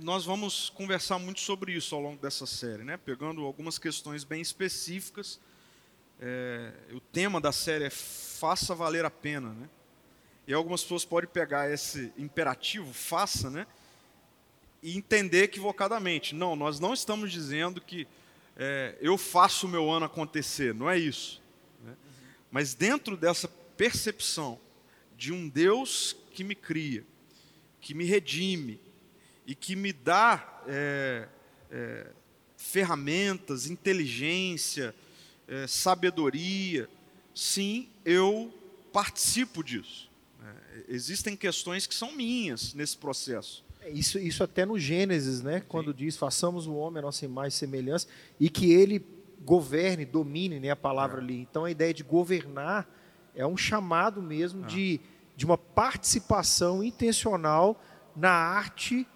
nós 0.00 0.24
vamos 0.24 0.68
conversar 0.70 1.18
muito 1.18 1.40
sobre 1.40 1.72
isso 1.72 1.94
ao 1.94 2.00
longo 2.00 2.20
dessa 2.20 2.46
série, 2.46 2.84
né? 2.84 2.96
Pegando 2.96 3.44
algumas 3.44 3.78
questões 3.78 4.24
bem 4.24 4.40
específicas. 4.40 5.40
É, 6.20 6.72
o 6.92 7.00
tema 7.00 7.40
da 7.40 7.52
série 7.52 7.84
é 7.84 7.90
faça 7.90 8.74
valer 8.74 9.04
a 9.04 9.10
pena, 9.10 9.50
né? 9.50 9.68
E 10.46 10.52
algumas 10.52 10.82
pessoas 10.82 11.04
podem 11.04 11.28
pegar 11.28 11.70
esse 11.70 12.12
imperativo, 12.16 12.92
faça, 12.92 13.50
né? 13.50 13.66
E 14.82 14.96
entender 14.96 15.44
equivocadamente. 15.44 16.34
Não, 16.34 16.54
nós 16.54 16.78
não 16.78 16.92
estamos 16.92 17.32
dizendo 17.32 17.80
que 17.80 18.06
é, 18.56 18.96
eu 19.00 19.16
faço 19.16 19.66
o 19.66 19.68
meu 19.68 19.90
ano 19.90 20.06
acontecer, 20.06 20.74
não 20.74 20.88
é 20.88 20.98
isso. 20.98 21.42
Né? 21.82 21.96
Mas 22.50 22.74
dentro 22.74 23.16
dessa 23.16 23.48
percepção 23.48 24.60
de 25.16 25.32
um 25.32 25.48
Deus 25.48 26.16
que 26.32 26.44
me 26.44 26.54
cria, 26.54 27.04
que 27.80 27.94
me 27.94 28.04
redime 28.04 28.85
e 29.46 29.54
que 29.54 29.76
me 29.76 29.92
dá 29.92 30.62
é, 30.66 31.28
é, 31.70 32.06
ferramentas, 32.56 33.66
inteligência, 33.66 34.94
é, 35.46 35.66
sabedoria, 35.66 36.88
sim, 37.34 37.88
eu 38.04 38.52
participo 38.92 39.62
disso. 39.62 40.10
É, 40.42 40.84
existem 40.88 41.36
questões 41.36 41.86
que 41.86 41.94
são 41.94 42.12
minhas 42.12 42.74
nesse 42.74 42.96
processo. 42.96 43.64
É, 43.80 43.90
isso, 43.90 44.18
isso 44.18 44.42
até 44.42 44.66
no 44.66 44.78
Gênesis, 44.78 45.42
né? 45.42 45.62
Quando 45.68 45.94
diz 45.94 46.16
façamos 46.16 46.66
o 46.66 46.74
homem 46.74 46.98
a 46.98 47.02
nossa 47.02 47.24
imagem 47.24 47.48
e 47.48 47.58
semelhança 47.58 48.08
e 48.40 48.50
que 48.50 48.72
ele 48.72 49.04
governe, 49.44 50.04
domine, 50.04 50.58
né? 50.58 50.70
A 50.70 50.76
palavra 50.76 51.20
é. 51.20 51.22
ali. 51.22 51.40
Então 51.40 51.64
a 51.64 51.70
ideia 51.70 51.94
de 51.94 52.02
governar 52.02 52.88
é 53.34 53.46
um 53.46 53.56
chamado 53.56 54.20
mesmo 54.20 54.64
de 54.64 55.00
de 55.36 55.44
uma 55.44 55.58
participação 55.58 56.82
intencional 56.82 57.80
na 58.16 58.30
arte, 58.30 59.06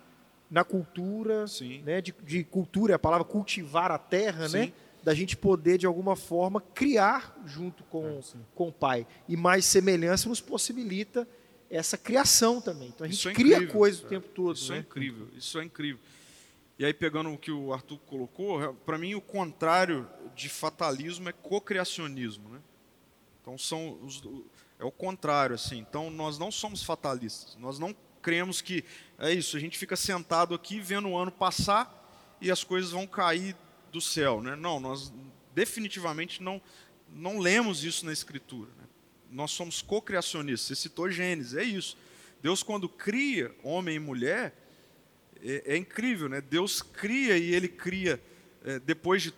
na 0.50 0.64
cultura, 0.64 1.44
né? 1.84 2.00
De, 2.00 2.14
de, 2.24 2.44
cultura, 2.44 2.96
a 2.96 2.98
palavra 2.98 3.24
cultivar 3.24 3.90
a 3.90 3.98
terra, 3.98 4.42
né? 4.42 4.48
Sim. 4.48 4.58
né? 4.58 4.72
Da 5.02 5.14
gente 5.14 5.34
poder, 5.34 5.78
de 5.78 5.86
alguma 5.86 6.14
forma, 6.14 6.60
criar 6.74 7.40
junto 7.46 7.82
com, 7.84 8.18
é, 8.18 8.38
com 8.54 8.68
o 8.68 8.72
Pai. 8.72 9.06
E 9.26 9.34
mais 9.34 9.64
semelhança 9.64 10.28
nos 10.28 10.42
possibilita 10.42 11.26
essa 11.70 11.96
criação 11.96 12.60
também. 12.60 12.88
Então 12.88 13.06
a 13.06 13.10
gente 13.10 13.28
é 13.28 13.32
cria 13.32 13.66
coisas 13.66 14.02
o 14.02 14.06
tempo 14.06 14.28
todo. 14.28 14.56
Isso 14.56 14.72
é 14.72 14.76
né? 14.76 14.80
é 14.80 14.82
incrível, 14.82 15.28
isso 15.34 15.58
é 15.58 15.64
incrível. 15.64 16.00
E 16.78 16.84
aí, 16.84 16.92
pegando 16.92 17.32
o 17.32 17.38
que 17.38 17.50
o 17.50 17.72
Arthur 17.72 17.98
colocou, 18.06 18.74
para 18.86 18.98
mim 18.98 19.14
o 19.14 19.20
contrário 19.20 20.08
de 20.34 20.48
fatalismo 20.48 21.28
é 21.28 21.32
cocriacionismo. 21.32 22.48
Né? 22.48 22.58
Então 23.40 23.56
são 23.56 23.98
os, 24.02 24.22
é 24.80 24.84
o 24.84 24.90
contrário, 24.90 25.54
assim. 25.54 25.78
Então, 25.78 26.10
nós 26.10 26.38
não 26.38 26.50
somos 26.50 26.82
fatalistas. 26.82 27.54
Nós 27.56 27.78
não 27.78 27.94
cremos 28.22 28.60
que 28.60 28.84
é 29.18 29.32
isso, 29.32 29.56
a 29.56 29.60
gente 29.60 29.78
fica 29.78 29.96
sentado 29.96 30.54
aqui 30.54 30.80
vendo 30.80 31.08
o 31.08 31.16
ano 31.16 31.30
passar 31.30 31.96
e 32.40 32.50
as 32.50 32.64
coisas 32.64 32.90
vão 32.90 33.06
cair 33.06 33.56
do 33.92 34.00
céu, 34.00 34.40
né? 34.40 34.56
Não, 34.56 34.78
nós 34.80 35.12
definitivamente 35.54 36.42
não 36.42 36.60
não 37.12 37.38
lemos 37.38 37.82
isso 37.84 38.06
na 38.06 38.12
escritura. 38.12 38.70
Né? 38.78 38.84
Nós 39.30 39.50
somos 39.50 39.82
co-criacionistas. 39.82 40.68
Você 40.68 40.82
citou 40.82 41.10
Gênesis, 41.10 41.54
é 41.54 41.64
isso. 41.64 41.96
Deus 42.40 42.62
quando 42.62 42.88
cria 42.88 43.54
homem 43.62 43.96
e 43.96 43.98
mulher 43.98 44.54
é, 45.42 45.74
é 45.74 45.76
incrível, 45.76 46.28
né? 46.28 46.40
Deus 46.40 46.82
cria 46.82 47.36
e 47.36 47.54
Ele 47.54 47.68
cria 47.68 48.22
é, 48.64 48.78
depois 48.78 49.22
de 49.22 49.34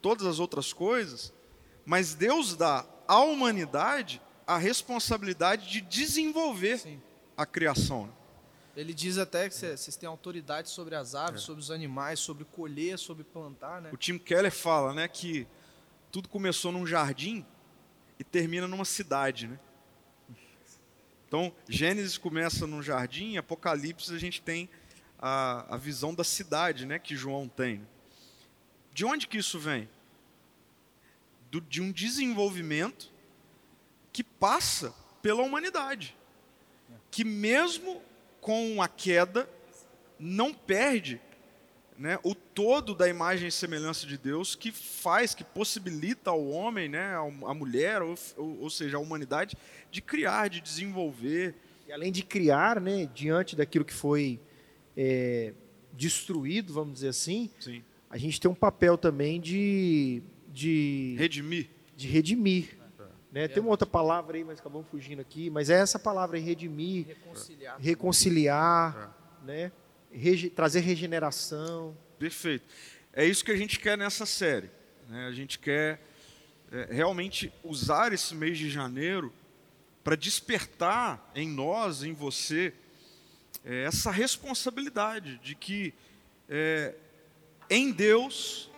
todas 0.00 0.26
as 0.26 0.38
outras 0.38 0.72
coisas, 0.72 1.32
mas 1.84 2.14
Deus 2.14 2.56
dá 2.56 2.86
à 3.08 3.20
humanidade 3.20 4.20
a 4.46 4.56
responsabilidade 4.56 5.70
de 5.70 5.80
desenvolver 5.80 6.78
Sim. 6.78 7.00
a 7.36 7.44
criação. 7.44 8.12
Ele 8.76 8.92
diz 8.92 9.16
até 9.16 9.48
que 9.48 9.54
vocês 9.54 9.96
têm 9.96 10.06
autoridade 10.06 10.68
sobre 10.68 10.94
as 10.94 11.14
aves, 11.14 11.40
é. 11.40 11.44
sobre 11.44 11.62
os 11.62 11.70
animais, 11.70 12.20
sobre 12.20 12.44
colher, 12.44 12.98
sobre 12.98 13.24
plantar, 13.24 13.80
né? 13.80 13.90
O 13.90 13.96
Tim 13.96 14.18
Keller 14.18 14.52
fala, 14.52 14.92
né, 14.92 15.08
que 15.08 15.46
tudo 16.12 16.28
começou 16.28 16.70
num 16.70 16.86
jardim 16.86 17.44
e 18.18 18.24
termina 18.24 18.68
numa 18.68 18.84
cidade, 18.84 19.48
né? 19.48 19.58
Então, 21.26 21.52
Gênesis 21.66 22.18
começa 22.18 22.66
num 22.66 22.82
jardim, 22.82 23.38
Apocalipse 23.38 24.14
a 24.14 24.18
gente 24.18 24.42
tem 24.42 24.68
a, 25.18 25.74
a 25.74 25.78
visão 25.78 26.14
da 26.14 26.22
cidade, 26.22 26.84
né, 26.84 26.98
que 26.98 27.16
João 27.16 27.48
tem. 27.48 27.86
De 28.92 29.06
onde 29.06 29.26
que 29.26 29.38
isso 29.38 29.58
vem? 29.58 29.88
Do, 31.50 31.62
de 31.62 31.80
um 31.80 31.90
desenvolvimento 31.90 33.10
que 34.12 34.22
passa 34.22 34.94
pela 35.22 35.42
humanidade, 35.42 36.14
que 37.10 37.24
mesmo 37.24 38.02
com 38.46 38.80
a 38.80 38.86
queda 38.86 39.50
não 40.20 40.54
perde 40.54 41.20
né, 41.98 42.16
o 42.22 42.32
todo 42.32 42.94
da 42.94 43.08
imagem 43.08 43.48
e 43.48 43.50
semelhança 43.50 44.06
de 44.06 44.16
Deus 44.16 44.54
que 44.54 44.70
faz, 44.70 45.34
que 45.34 45.42
possibilita 45.42 46.30
ao 46.30 46.46
homem, 46.46 46.88
né, 46.88 47.16
a 47.16 47.52
mulher, 47.52 48.02
ou, 48.02 48.14
ou, 48.36 48.70
seja, 48.70 48.98
a 48.98 49.00
humanidade, 49.00 49.56
de 49.90 50.00
criar, 50.00 50.48
de 50.48 50.60
desenvolver. 50.60 51.56
E 51.88 51.92
além 51.92 52.12
de 52.12 52.22
criar, 52.22 52.80
né, 52.80 53.10
diante 53.12 53.56
daquilo 53.56 53.84
que 53.84 53.92
foi 53.92 54.38
é, 54.96 55.52
destruído, 55.92 56.72
vamos 56.72 56.94
dizer 56.94 57.08
assim, 57.08 57.50
Sim. 57.58 57.82
a 58.08 58.16
gente 58.16 58.40
tem 58.40 58.48
um 58.48 58.54
papel 58.54 58.96
também 58.96 59.40
de. 59.40 60.22
de 60.52 61.16
redimir. 61.18 61.68
De 61.96 62.06
redimir. 62.06 62.78
Né? 63.30 63.48
Tem 63.48 63.62
uma 63.62 63.70
outra 63.70 63.86
palavra 63.86 64.36
aí, 64.36 64.44
mas 64.44 64.60
acabamos 64.60 64.86
fugindo 64.88 65.20
aqui, 65.20 65.50
mas 65.50 65.68
é 65.68 65.78
essa 65.80 65.98
palavra 65.98 66.36
aí, 66.36 66.42
redimir, 66.42 67.06
Reconciliar. 67.06 67.76
reconciliar, 67.78 69.38
né? 69.44 69.72
Rege 70.10 70.48
trazer 70.48 70.80
regeneração. 70.80 71.96
Perfeito. 72.18 72.64
É 73.12 73.24
isso 73.24 73.44
que 73.44 73.50
a 73.50 73.56
gente 73.56 73.78
quer 73.78 73.98
nessa 73.98 74.24
série. 74.24 74.70
Né? 75.08 75.26
A 75.26 75.32
gente 75.32 75.58
quer 75.58 76.00
é, 76.70 76.88
realmente 76.90 77.52
usar 77.62 78.12
esse 78.12 78.34
mês 78.34 78.56
de 78.58 78.70
janeiro 78.70 79.32
para 80.02 80.16
despertar 80.16 81.30
em 81.34 81.48
nós, 81.48 82.02
em 82.02 82.12
você, 82.12 82.72
é, 83.64 83.84
essa 83.84 84.10
responsabilidade 84.10 85.38
de 85.38 85.54
que 85.54 85.92
é, 86.48 86.94
em 87.68 87.90
Deus, 87.90 88.70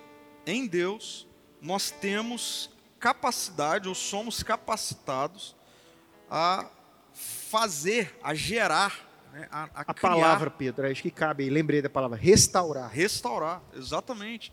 em 0.47 0.67
Deus, 0.67 1.27
nós 1.61 1.91
temos 1.91 2.71
capacidade 2.99 3.89
ou 3.89 3.95
somos 3.95 4.43
capacitados 4.43 5.55
a 6.31 6.69
fazer, 7.13 8.17
a 8.23 8.35
gerar 8.35 9.09
né, 9.33 9.49
a, 9.51 9.65
a, 9.65 9.81
a 9.89 9.95
palavra, 9.95 10.51
Pedro, 10.51 10.87
acho 10.87 11.03
que 11.03 11.11
cabe 11.11 11.45
aí, 11.45 11.51
lembrei 11.51 11.83
da 11.83 11.91
palavra, 11.91 12.17
restaurar. 12.17 12.91
Restaurar, 12.91 13.63
exatamente. 13.75 14.53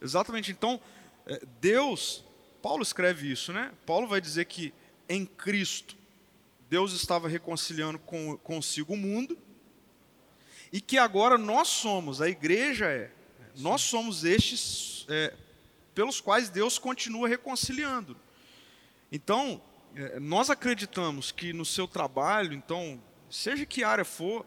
Exatamente. 0.00 0.50
Então, 0.50 0.80
é, 1.26 1.40
Deus, 1.60 2.24
Paulo 2.62 2.82
escreve 2.82 3.30
isso, 3.30 3.52
né? 3.52 3.72
Paulo 3.86 4.06
vai 4.06 4.20
dizer 4.20 4.44
que 4.44 4.72
em 5.08 5.24
Cristo, 5.26 5.96
Deus 6.68 6.92
estava 6.92 7.28
reconciliando 7.28 7.98
com, 7.98 8.36
consigo 8.38 8.94
o 8.94 8.96
mundo, 8.96 9.36
e 10.72 10.80
que 10.80 10.98
agora 10.98 11.38
nós 11.38 11.68
somos, 11.68 12.20
a 12.20 12.28
igreja 12.28 12.86
é, 12.86 13.10
Sim. 13.54 13.62
nós 13.62 13.82
somos 13.82 14.24
estes 14.24 15.06
é, 15.08 15.32
pelos 15.94 16.20
quais 16.20 16.48
Deus 16.48 16.78
continua 16.78 17.28
reconciliando. 17.28 18.16
Então, 19.12 19.60
é, 19.94 20.18
nós 20.18 20.50
acreditamos 20.50 21.30
que 21.30 21.52
no 21.52 21.64
seu 21.64 21.86
trabalho, 21.86 22.52
então, 22.52 23.00
seja 23.30 23.64
que 23.64 23.84
área 23.84 24.04
for, 24.04 24.44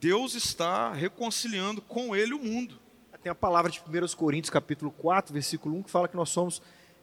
Deus 0.00 0.34
está 0.34 0.92
reconciliando 0.92 1.80
com 1.82 2.16
ele 2.16 2.34
o 2.34 2.38
mundo. 2.38 2.80
Tem 3.22 3.30
a 3.30 3.34
palavra 3.36 3.70
de 3.70 3.80
1 3.80 4.16
Coríntios, 4.16 4.50
capítulo 4.50 4.90
4, 4.90 5.32
versículo 5.32 5.76
1, 5.76 5.84
que 5.84 5.90
fala 5.90 6.08
que 6.08 6.16
nós 6.16 6.28
somos 6.30 6.60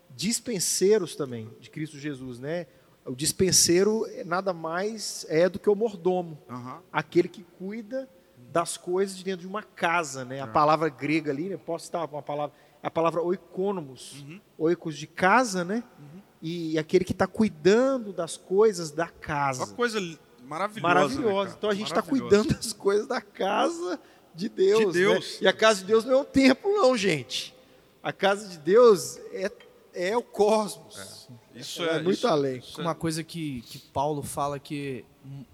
dispenseiros 0.10 1.16
também 1.16 1.50
de 1.62 1.70
Cristo 1.70 1.98
Jesus, 1.98 2.40
né? 2.40 2.68
O 3.06 3.16
dispenseiro 3.16 4.06
nada 4.26 4.52
mais 4.52 5.26
é 5.30 5.48
do 5.48 5.58
que 5.58 5.70
o 5.70 5.76
mordomo, 5.76 6.38
uhum. 6.50 6.80
aquele 6.92 7.30
que 7.30 7.44
cuida 7.58 8.10
das 8.52 8.76
coisas 8.76 9.16
de 9.16 9.24
dentro 9.24 9.42
de 9.42 9.48
uma 9.48 9.64
casa, 9.64 10.26
né? 10.26 10.42
A 10.42 10.46
é. 10.46 10.48
palavra 10.48 10.90
grega 10.90 11.32
ali, 11.32 11.48
né? 11.48 11.56
Posso 11.56 11.86
estar 11.86 12.04
uma 12.04 12.22
palavra, 12.22 12.54
a 12.82 12.90
palavra 12.90 13.22
oikonomos, 13.22 14.22
uhum. 14.22 14.40
oikos 14.58 14.98
de 14.98 15.08
casa, 15.08 15.64
né? 15.64 15.84
Uhum. 16.00 16.22
E 16.42 16.80
aquele 16.80 17.04
que 17.04 17.12
está 17.12 17.28
cuidando 17.28 18.14
das 18.14 18.38
coisas 18.38 18.92
da 18.92 19.08
casa. 19.08 19.66
Uma 19.66 19.76
coisa 19.76 20.00
maravilhosa. 20.44 20.82
Maravilhosa. 20.82 21.50
Né, 21.50 21.56
então 21.58 21.70
a 21.70 21.74
gente 21.76 21.88
está 21.88 22.02
cuidando 22.02 22.54
das 22.54 22.72
coisas 22.72 23.08
da 23.08 23.22
casa 23.22 24.00
de 24.34 24.48
Deus. 24.48 24.94
De 24.94 25.00
Deus. 25.00 25.26
Né? 25.34 25.38
E 25.42 25.48
a 25.48 25.54
casa 25.54 25.82
de 25.82 25.86
Deus 25.86 26.06
não 26.06 26.14
é 26.14 26.18
um 26.18 26.26
templo, 26.26 26.72
não, 26.72 26.96
gente. 26.96 27.54
A 28.02 28.14
casa 28.14 28.48
de 28.48 28.58
Deus 28.58 29.18
é, 29.34 29.52
é 29.94 30.18
o 30.18 30.24
cosmos. 30.24 31.28
É. 31.56 31.60
Isso 31.60 31.84
é, 31.84 31.98
é 31.98 32.02
muito 32.02 32.12
isso, 32.12 32.28
além. 32.28 32.60
Isso 32.60 32.80
é 32.80 32.84
Uma 32.84 32.96
coisa 32.96 33.24
que, 33.24 33.62
que 33.64 33.80
Paulo 33.80 34.24
fala 34.24 34.58
que 34.58 35.04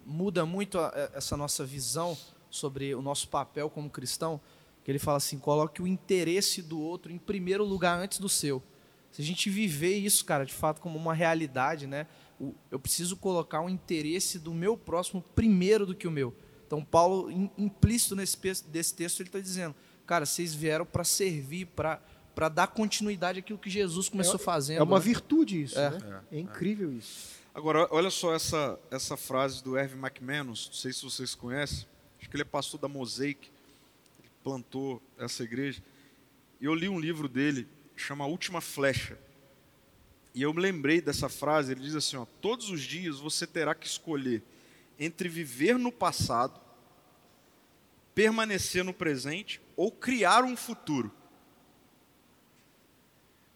muda 0.06 0.46
muito 0.46 0.78
a, 0.78 1.10
essa 1.14 1.36
nossa 1.36 1.66
visão 1.66 2.16
sobre 2.50 2.94
o 2.94 3.02
nosso 3.02 3.28
papel 3.28 3.70
como 3.70 3.90
cristão, 3.90 4.40
que 4.86 4.92
ele 4.92 5.00
fala 5.00 5.18
assim: 5.18 5.38
coloque 5.40 5.82
o 5.82 5.88
interesse 5.88 6.62
do 6.62 6.80
outro 6.80 7.12
em 7.12 7.18
primeiro 7.18 7.66
lugar 7.66 8.00
antes 8.00 8.20
do 8.20 8.30
seu. 8.30 8.64
Se 9.12 9.22
a 9.22 9.26
gente 9.26 9.50
viver 9.50 9.98
isso, 9.98 10.24
cara, 10.24 10.46
de 10.46 10.54
fato 10.54 10.80
como 10.80 10.98
uma 10.98 11.14
realidade, 11.14 11.88
né? 11.88 12.08
eu 12.70 12.78
preciso 12.78 13.16
colocar 13.16 13.62
o 13.62 13.70
interesse 13.70 14.38
do 14.38 14.54
meu 14.54 14.78
próximo 14.78 15.24
primeiro 15.34 15.86
do 15.86 15.96
que 15.96 16.08
o 16.08 16.12
meu. 16.12 16.36
Então, 16.68 16.84
Paulo, 16.84 17.32
implícito 17.58 18.16
nesse 18.16 18.38
desse 18.68 18.94
texto, 18.94 19.22
ele 19.22 19.30
está 19.30 19.40
dizendo: 19.40 19.74
cara, 20.06 20.26
vocês 20.26 20.54
vieram 20.54 20.86
para 20.86 21.04
servir, 21.04 21.66
para 21.66 22.02
para 22.36 22.50
dar 22.50 22.68
continuidade 22.68 23.40
àquilo 23.40 23.58
que 23.58 23.70
Jesus 23.70 24.10
começou 24.10 24.36
é, 24.36 24.40
fazendo. 24.40 24.80
É 24.80 24.84
uma 24.84 25.00
né? 25.00 25.06
virtude 25.06 25.62
isso, 25.64 25.80
é. 25.80 25.90
Né? 25.90 26.22
é, 26.32 26.36
é 26.36 26.40
incrível 26.42 26.92
isso. 26.92 27.30
Agora, 27.54 27.88
olha 27.90 28.10
só 28.10 28.36
essa, 28.36 28.78
essa 28.92 29.16
frase 29.16 29.64
do 29.64 29.78
Erwin 29.78 30.02
McManus, 30.02 30.68
não 30.68 30.74
sei 30.74 30.92
se 30.92 31.02
vocês 31.02 31.34
conhecem, 31.34 31.88
acho 32.20 32.30
que 32.30 32.36
ele 32.36 32.42
é 32.42 32.46
pastor 32.46 32.78
da 32.78 32.90
Mosaic, 32.90 33.50
plantou 34.46 35.02
essa 35.18 35.44
igreja. 35.44 35.84
Eu 36.62 36.76
li 36.76 36.88
um 36.88 37.00
livro 37.00 37.28
dele, 37.28 37.68
chama 37.96 38.28
Última 38.28 38.62
Flecha. 38.62 39.18
E 40.36 40.44
eu 40.44 40.54
me 40.54 40.62
lembrei 40.62 41.02
dessa 41.02 41.28
frase, 41.28 41.72
ele 41.72 41.82
diz 41.82 41.96
assim, 41.96 42.16
ó, 42.16 42.26
todos 42.42 42.70
os 42.70 42.82
dias 42.82 43.18
você 43.18 43.48
terá 43.48 43.74
que 43.74 43.88
escolher 43.88 44.44
entre 45.00 45.28
viver 45.28 45.80
no 45.80 45.92
passado, 45.92 46.62
permanecer 48.14 48.84
no 48.84 48.94
presente 48.94 49.60
ou 49.76 49.92
criar 49.92 50.44
um 50.44 50.56
futuro. 50.56 51.12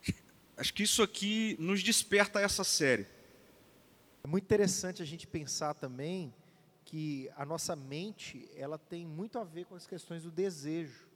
Acho 0.58 0.74
que 0.74 0.82
isso 0.82 1.04
aqui 1.04 1.56
nos 1.60 1.84
desperta 1.84 2.42
essa 2.42 2.64
série. 2.64 3.06
É 4.24 4.28
muito 4.28 4.46
interessante 4.46 5.04
a 5.04 5.06
gente 5.06 5.28
pensar 5.28 5.76
também 5.76 6.34
que 6.90 7.30
a 7.36 7.46
nossa 7.46 7.76
mente 7.76 8.50
ela 8.56 8.80
tem 8.80 9.06
muito 9.06 9.38
a 9.38 9.44
ver 9.44 9.66
com 9.66 9.76
as 9.76 9.86
questões 9.86 10.24
do 10.24 10.32
desejo. 10.32 11.08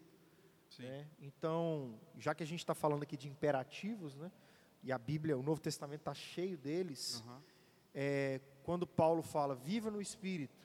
Né? 0.78 1.08
Então, 1.20 2.00
já 2.16 2.36
que 2.36 2.44
a 2.44 2.46
gente 2.46 2.60
está 2.60 2.76
falando 2.76 3.02
aqui 3.02 3.18
de 3.18 3.28
imperativos, 3.28 4.16
né? 4.16 4.32
e 4.84 4.92
a 4.92 5.00
Bíblia, 5.00 5.36
o 5.36 5.42
Novo 5.42 5.60
Testamento 5.60 6.02
está 6.02 6.14
cheio 6.14 6.60
deles, 6.60 7.24
uhum. 7.26 7.42
é, 7.92 8.40
quando 8.62 8.86
Paulo 8.86 9.24
fala, 9.24 9.56
viva 9.56 9.90
no 9.90 10.00
Espírito, 10.00 10.64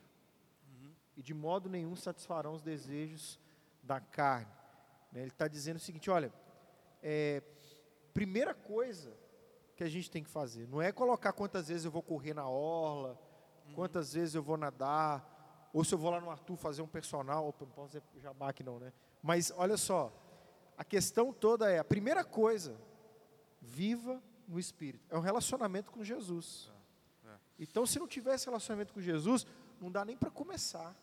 uhum. 0.69 0.93
e 1.17 1.23
de 1.23 1.33
modo 1.33 1.71
nenhum 1.71 1.97
satisfarão 1.97 2.53
os 2.53 2.61
desejos 2.61 3.41
da 3.83 4.01
carne. 4.01 4.53
Né? 5.11 5.23
Ele 5.23 5.31
está 5.31 5.49
dizendo 5.49 5.77
o 5.77 5.81
seguinte: 5.81 6.11
olha, 6.11 6.31
é, 7.03 7.43
primeira 8.13 8.53
coisa 8.53 9.17
que 9.75 9.83
a 9.83 9.89
gente 9.89 10.11
tem 10.11 10.23
que 10.23 10.29
fazer, 10.29 10.69
não 10.69 10.83
é 10.83 10.93
colocar 10.93 11.33
quantas 11.33 11.69
vezes 11.69 11.87
eu 11.87 11.91
vou 11.91 12.03
correr 12.03 12.35
na 12.35 12.47
orla. 12.47 13.19
Quantas 13.75 14.13
vezes 14.13 14.35
eu 14.35 14.43
vou 14.43 14.57
nadar, 14.57 15.71
ou 15.73 15.85
se 15.85 15.95
eu 15.95 15.99
vou 15.99 16.11
lá 16.11 16.21
no 16.21 16.31
Arthur 16.31 16.57
fazer 16.57 16.83
um 16.83 16.87
personal, 16.87 17.49
opa, 17.49 17.65
não 17.65 17.73
posso 17.73 17.89
dizer 17.89 18.03
jabá 18.21 18.51
aqui 18.51 18.63
não, 18.63 18.79
né? 18.79 18.93
Mas 19.23 19.53
olha 19.57 19.77
só, 19.77 20.13
a 20.77 20.85
questão 20.85 21.33
toda 21.33 21.71
é, 21.71 21.79
a 21.79 21.85
primeira 21.85 22.25
coisa 22.25 22.81
viva 23.61 24.23
no 24.47 24.59
Espírito. 24.59 25.05
É 25.11 25.17
um 25.17 25.21
relacionamento 25.21 25.91
com 25.91 26.03
Jesus. 26.03 26.71
É, 27.25 27.29
é. 27.29 27.39
Então, 27.59 27.85
se 27.85 27.99
não 27.99 28.09
tiver 28.09 28.35
esse 28.35 28.47
relacionamento 28.47 28.95
com 28.95 29.01
Jesus, 29.01 29.47
não 29.81 29.91
dá 29.91 30.05
nem 30.05 30.17
para 30.17 30.31
começar 30.31 30.97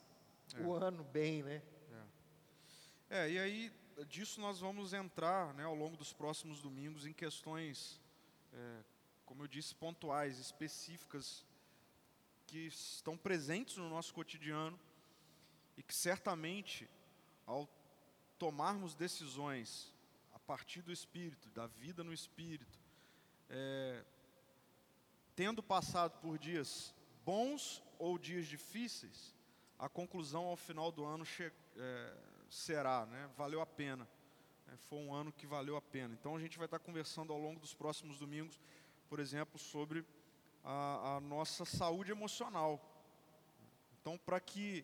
é. 0.56 0.62
o 0.62 0.73
ano 0.73 1.04
bem, 1.04 1.43
né? 1.43 1.62
É. 3.10 3.25
é. 3.25 3.32
e 3.32 3.39
aí 3.39 3.71
disso 4.08 4.41
nós 4.41 4.60
vamos 4.60 4.93
entrar, 4.93 5.54
né, 5.54 5.63
ao 5.63 5.75
longo 5.75 5.95
dos 5.95 6.12
próximos 6.12 6.62
domingos, 6.62 7.06
em 7.06 7.13
questões, 7.13 8.01
é, 8.51 8.84
como 9.25 9.43
eu 9.43 9.47
disse, 9.47 9.73
pontuais, 9.75 10.39
específicas, 10.39 11.45
que 12.47 12.67
estão 12.67 13.17
presentes 13.17 13.77
no 13.77 13.89
nosso 13.89 14.13
cotidiano 14.13 14.79
e 15.77 15.84
que 15.84 15.93
certamente, 15.93 16.89
ao 17.45 17.69
tomarmos 18.38 18.95
decisões 18.95 19.95
partir 20.45 20.81
do 20.81 20.91
Espírito, 20.91 21.49
da 21.49 21.65
vida 21.65 22.03
no 22.03 22.13
Espírito, 22.13 22.79
é, 23.49 24.03
tendo 25.36 25.62
passado 25.62 26.19
por 26.19 26.38
dias 26.38 26.93
bons 27.25 27.84
ou 27.97 28.17
dias 28.17 28.45
difíceis, 28.45 29.34
a 29.77 29.89
conclusão 29.89 30.45
ao 30.45 30.55
final 30.55 30.91
do 30.91 31.03
ano 31.03 31.25
é, 31.77 32.17
será, 32.49 33.05
né, 33.08 33.29
valeu 33.36 33.60
a 33.60 33.65
pena. 33.65 34.08
É, 34.67 34.77
foi 34.77 34.99
um 34.99 35.13
ano 35.13 35.31
que 35.31 35.47
valeu 35.47 35.75
a 35.75 35.81
pena. 35.81 36.13
Então 36.13 36.36
a 36.36 36.39
gente 36.39 36.58
vai 36.58 36.65
estar 36.65 36.79
conversando 36.79 37.34
ao 37.34 37.39
longo 37.39 37.60
dos 37.60 37.73
próximos 37.73 38.19
domingos 38.19 38.60
por 39.08 39.19
exemplo, 39.19 39.60
sobre 39.60 40.05
a, 40.65 41.17
a 41.17 41.19
nossa 41.19 41.63
saúde 41.63 42.12
emocional. 42.12 42.82
Então, 44.01 44.17
para 44.17 44.39
que 44.39 44.84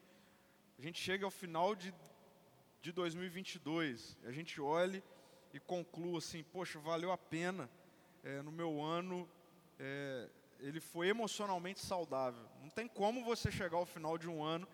a 0.77 0.81
gente 0.81 0.99
chegue 0.99 1.23
ao 1.23 1.31
final 1.31 1.75
de, 1.75 1.93
de 2.81 2.91
2022, 2.91 4.17
a 4.23 4.31
gente 4.31 4.61
olhe 4.61 5.03
e 5.53 5.59
conclua 5.59 6.19
assim, 6.19 6.43
poxa, 6.43 6.79
valeu 6.79 7.11
a 7.11 7.17
pena 7.17 7.69
é, 8.23 8.41
no 8.41 8.51
meu 8.51 8.81
ano, 8.81 9.27
é, 9.79 10.29
ele 10.59 10.79
foi 10.79 11.07
emocionalmente 11.07 11.79
saudável. 11.79 12.47
Não 12.61 12.69
tem 12.69 12.87
como 12.87 13.23
você 13.23 13.51
chegar 13.51 13.77
ao 13.77 13.85
final 13.85 14.17
de 14.17 14.29
um 14.29 14.43
ano 14.43 14.67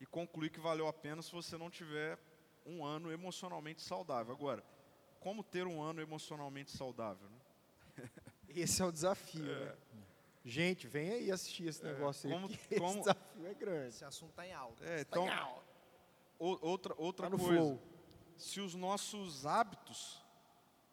e 0.00 0.06
concluir 0.06 0.50
que 0.50 0.60
valeu 0.60 0.86
a 0.86 0.92
pena 0.92 1.22
se 1.22 1.32
você 1.32 1.58
não 1.58 1.70
tiver 1.70 2.18
um 2.64 2.84
ano 2.84 3.12
emocionalmente 3.12 3.82
saudável. 3.82 4.32
Agora, 4.32 4.64
como 5.20 5.42
ter 5.42 5.66
um 5.66 5.82
ano 5.82 6.00
emocionalmente 6.00 6.70
saudável? 6.70 7.28
Né? 7.28 8.08
Esse 8.48 8.82
é 8.82 8.84
o 8.84 8.92
desafio. 8.92 9.50
É. 9.50 9.64
Né? 9.66 9.76
Gente, 10.44 10.86
vem 10.86 11.10
aí 11.10 11.30
assistir 11.30 11.66
esse 11.66 11.82
é, 11.82 11.92
negócio 11.92 12.28
como, 12.28 12.48
aí. 12.48 12.78
Como, 12.78 12.86
esse 12.90 12.98
desafio 12.98 13.46
é 13.46 13.54
grande. 13.54 13.88
Esse 13.88 14.04
assunto 14.04 14.30
está 14.30 14.46
em 14.46 14.52
alta. 14.52 14.84
É, 14.84 15.00
então, 15.00 15.26
tá 15.26 15.38
alta. 15.38 15.64
outra 16.38 16.94
outra 16.98 17.30
tá 17.30 17.36
coisa. 17.36 17.60
Flow. 17.60 17.82
Se 18.36 18.60
os 18.60 18.74
nossos 18.74 19.46
hábitos 19.46 20.22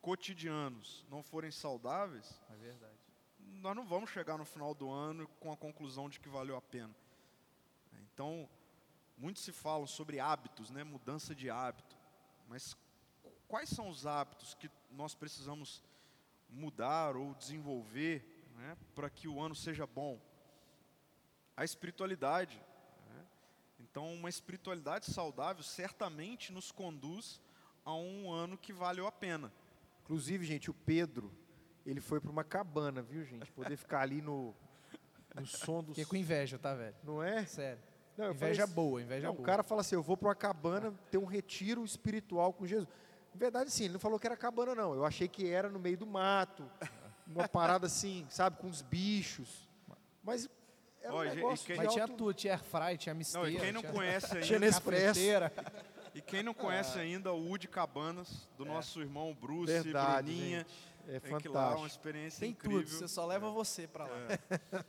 cotidianos 0.02 1.06
não 1.10 1.22
forem 1.22 1.52
saudáveis, 1.52 2.42
é 2.50 2.56
verdade. 2.56 2.94
Nós 3.40 3.76
não 3.76 3.86
vamos 3.86 4.10
chegar 4.10 4.38
no 4.38 4.46
final 4.46 4.74
do 4.74 4.90
ano 4.90 5.28
com 5.40 5.52
a 5.52 5.58
conclusão 5.58 6.10
de 6.10 6.20
que 6.20 6.30
valeu 6.30 6.56
a 6.56 6.62
pena. 6.62 6.96
Então, 8.14 8.50
muito 9.18 9.40
se 9.40 9.52
fala 9.52 9.86
sobre 9.86 10.20
hábitos, 10.20 10.72
né, 10.72 10.84
mudança 10.84 11.36
de 11.36 11.50
hábito. 11.50 11.98
Mas 12.48 12.76
quais 13.48 13.70
são 13.70 13.90
os 13.90 14.08
hábitos 14.08 14.54
que 14.54 14.72
nós 14.90 15.14
precisamos 15.14 15.84
mudar 16.50 17.16
ou 17.16 17.36
desenvolver 17.36 18.31
né, 18.62 18.78
para 18.94 19.10
que 19.10 19.28
o 19.28 19.42
ano 19.42 19.56
seja 19.56 19.86
bom? 19.88 20.22
A 21.58 21.66
espiritualidade. 21.66 22.62
Né? 23.10 23.26
Então, 23.80 24.14
uma 24.14 24.30
espiritualidade 24.30 25.08
saudável 25.08 25.64
certamente 25.64 26.54
nos 26.54 26.72
conduz 26.72 27.42
a 27.84 27.94
um 27.96 28.32
ano 28.32 28.58
que 28.58 28.72
valeu 28.72 29.08
a 29.08 29.12
pena. 29.12 29.52
Inclusive, 30.04 30.46
gente, 30.46 30.70
o 30.70 30.74
Pedro, 30.74 31.32
ele 31.86 32.00
foi 32.00 32.22
para 32.22 32.32
uma 32.32 32.44
cabana, 32.44 33.02
viu, 33.02 33.26
gente? 33.26 33.52
Poder 33.52 33.76
ficar 33.76 34.02
ali 34.02 34.22
no, 34.22 34.54
no 35.36 35.46
som 35.46 35.84
do... 35.84 35.90
Fiquei 35.90 36.06
com 36.06 36.16
inveja, 36.16 36.60
tá, 36.60 36.76
velho? 36.76 36.96
Não 37.04 37.24
é? 37.24 37.46
Sério. 37.46 37.82
Não, 38.18 38.32
inveja 38.32 38.68
falei, 38.68 38.76
boa, 38.76 39.02
inveja 39.02 39.28
não, 39.28 39.34
boa. 39.34 39.44
O 39.44 39.46
cara 39.46 39.64
fala 39.64 39.82
assim, 39.82 39.96
eu 39.96 40.04
vou 40.04 40.16
para 40.16 40.28
uma 40.28 40.36
cabana 40.36 40.94
ter 41.10 41.18
um 41.18 41.26
retiro 41.26 41.84
espiritual 41.84 42.54
com 42.54 42.68
Jesus. 42.68 42.88
Na 43.34 43.40
verdade, 43.40 43.72
sim, 43.72 43.86
ele 43.86 43.94
não 43.94 44.00
falou 44.00 44.20
que 44.20 44.28
era 44.28 44.38
cabana, 44.38 44.76
não. 44.76 44.94
Eu 44.94 45.06
achei 45.06 45.28
que 45.28 45.50
era 45.50 45.70
no 45.70 45.80
meio 45.80 45.98
do 45.98 46.06
mato, 46.06 46.70
uma 47.40 47.48
parada 47.48 47.88
assim, 47.88 48.26
sabe, 48.30 48.58
com 48.58 48.68
os 48.68 48.82
bichos. 48.82 49.70
Mas 50.24 50.50
era 51.02 51.16
um 51.16 51.24
negócio 51.24 51.66
quem... 51.66 51.76
Mas 51.76 51.88
alto... 51.88 51.96
tinha 51.96 52.08
tudo, 52.08 52.34
tinha 52.34 52.54
airfry, 52.54 52.98
tinha 52.98 53.16
misteira. 53.16 53.50
Não, 53.50 53.56
e 53.56 53.60
quem 53.60 53.72
não 53.72 53.82
tinha... 53.82 53.94
conhece 53.94 54.26
ainda... 54.34 54.46
tinha 54.46 54.60
Nespresso. 54.60 55.20
E 56.14 56.22
quem 56.22 56.44
não 56.44 56.54
conhece 56.54 56.98
é. 57.00 57.02
ainda 57.02 57.32
o 57.32 57.48
Woody 57.48 57.68
Cabanas, 57.68 58.48
do 58.58 58.66
é. 58.66 58.68
nosso 58.68 59.02
irmão 59.02 59.34
Bruce, 59.34 59.72
Verdade, 59.72 60.32
Bruninha. 60.32 60.60
Gente. 60.60 60.92
É 61.08 61.20
fantástico. 61.20 61.54
Lá, 61.54 61.76
uma 61.76 61.88
experiência 61.88 62.40
Tem 62.40 62.52
incrível. 62.52 62.84
tudo, 62.84 62.90
você 62.90 63.08
só 63.08 63.26
leva 63.26 63.48
é. 63.48 63.52
você 63.52 63.88
para 63.88 64.06
lá. 64.06 64.18
É. 64.30 64.86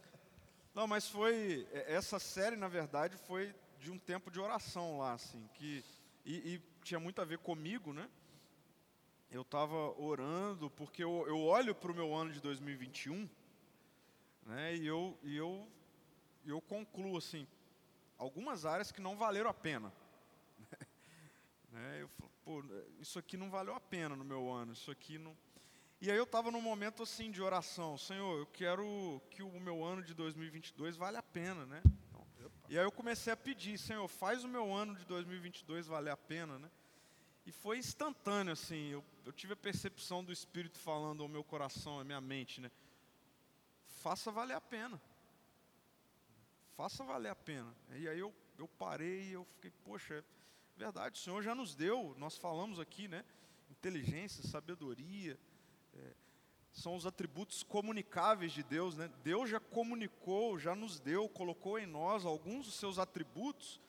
Não, 0.75 0.87
mas 0.87 1.09
foi... 1.09 1.67
É, 1.73 1.95
essa 1.95 2.19
série, 2.19 2.57
na 2.57 2.69
verdade, 2.69 3.17
foi 3.17 3.55
de 3.79 3.91
um 3.91 3.99
tempo 3.99 4.31
de 4.31 4.41
oração 4.41 4.99
lá, 4.99 5.15
assim, 5.15 5.49
que... 5.55 5.85
E, 6.25 6.55
e 6.55 6.63
tinha 6.83 7.01
muito 7.01 7.21
a 7.21 7.25
ver 7.25 7.39
comigo, 7.39 7.93
né? 7.93 8.09
Eu 9.33 9.41
estava 9.41 9.99
orando, 9.99 10.69
porque 10.69 11.03
eu, 11.03 11.27
eu 11.27 11.41
olho 11.41 11.75
para 11.75 11.91
o 11.91 11.95
meu 11.95 12.15
ano 12.15 12.31
de 12.31 12.39
2021, 12.39 13.27
né? 14.45 14.77
E 14.77 14.87
eu, 14.87 15.19
e 15.23 15.35
eu, 15.35 15.67
eu 16.45 16.61
concluo, 16.61 17.17
assim, 17.17 17.49
algumas 18.19 18.67
áreas 18.67 18.93
que 18.93 19.01
não 19.01 19.17
valeram 19.17 19.49
a 19.49 19.55
pena. 19.55 19.91
Né? 21.73 22.03
Eu 22.03 22.09
falo, 22.09 22.31
pô, 22.45 22.63
isso 23.01 23.19
aqui 23.19 23.35
não 23.35 23.49
valeu 23.49 23.75
a 23.75 23.81
pena 23.81 24.15
no 24.15 24.23
meu 24.23 24.53
ano, 24.53 24.75
isso 24.75 24.91
aqui 24.91 25.17
não. 25.17 25.35
E 26.03 26.11
aí 26.11 26.19
eu 26.19 26.25
estava 26.25 26.51
num 26.51 26.61
momento 26.61 27.03
assim 27.03 27.31
de 27.31 27.41
oração, 27.41 27.97
Senhor, 27.97 28.39
eu 28.39 28.45
quero 28.45 29.23
que 29.31 29.43
o 29.43 29.59
meu 29.59 29.83
ano 29.83 30.03
de 30.03 30.13
2022 30.13 30.95
valha 30.99 31.21
a 31.21 31.23
pena, 31.23 31.65
né? 31.65 31.81
Então, 31.87 32.27
e 32.69 32.79
aí 32.79 32.85
eu 32.85 32.93
comecei 32.93 33.33
a 33.33 33.37
pedir, 33.39 33.79
Senhor, 33.79 34.07
faz 34.07 34.45
o 34.45 34.49
meu 34.49 34.71
ano 34.71 34.95
de 34.95 35.07
2022 35.07 35.87
valer 35.87 36.11
a 36.11 36.17
pena, 36.19 36.59
né? 36.59 36.71
E 37.45 37.53
foi 37.53 37.79
instantâneo, 37.79 38.53
assim, 38.53 38.89
eu, 38.89 39.05
eu 39.25 39.33
tive 39.33 39.55
a 39.55 39.57
percepção 39.57 40.25
do 40.25 40.33
Espírito 40.33 40.79
falando 40.79 41.23
ao 41.23 41.29
meu 41.29 41.43
coração, 41.43 41.99
à 41.99 42.05
minha 42.05 42.21
mente, 42.21 42.61
né? 42.61 42.71
Faça 43.87 44.31
valer 44.31 44.55
a 44.55 44.61
pena. 44.61 45.01
Faça 46.77 47.05
valer 47.05 47.31
a 47.31 47.37
pena. 47.37 47.75
E 47.91 48.09
aí 48.09 48.19
eu, 48.19 48.33
eu 48.59 48.69
parei 48.69 49.29
e 49.29 49.33
eu 49.33 49.45
fiquei, 49.45 49.73
poxa, 49.85 50.25
Verdade, 50.77 51.19
o 51.19 51.23
Senhor 51.23 51.43
já 51.43 51.55
nos 51.55 51.75
deu, 51.75 52.15
nós 52.19 52.37
falamos 52.37 52.81
aqui, 52.81 53.07
né? 53.07 53.25
Inteligência, 53.71 54.43
sabedoria, 54.43 55.39
é, 55.95 56.15
são 56.73 56.97
os 56.97 57.07
atributos 57.07 57.63
comunicáveis 57.63 58.53
de 58.53 58.63
Deus, 58.63 58.97
né? 58.97 59.11
Deus 59.23 59.51
já 59.51 59.61
comunicou, 59.61 60.59
já 60.59 60.75
nos 60.75 60.99
deu, 60.99 61.29
colocou 61.29 61.79
em 61.79 61.87
nós 61.87 62.25
alguns 62.25 62.67
dos 62.67 62.75
seus 62.75 62.99
atributos 62.99 63.81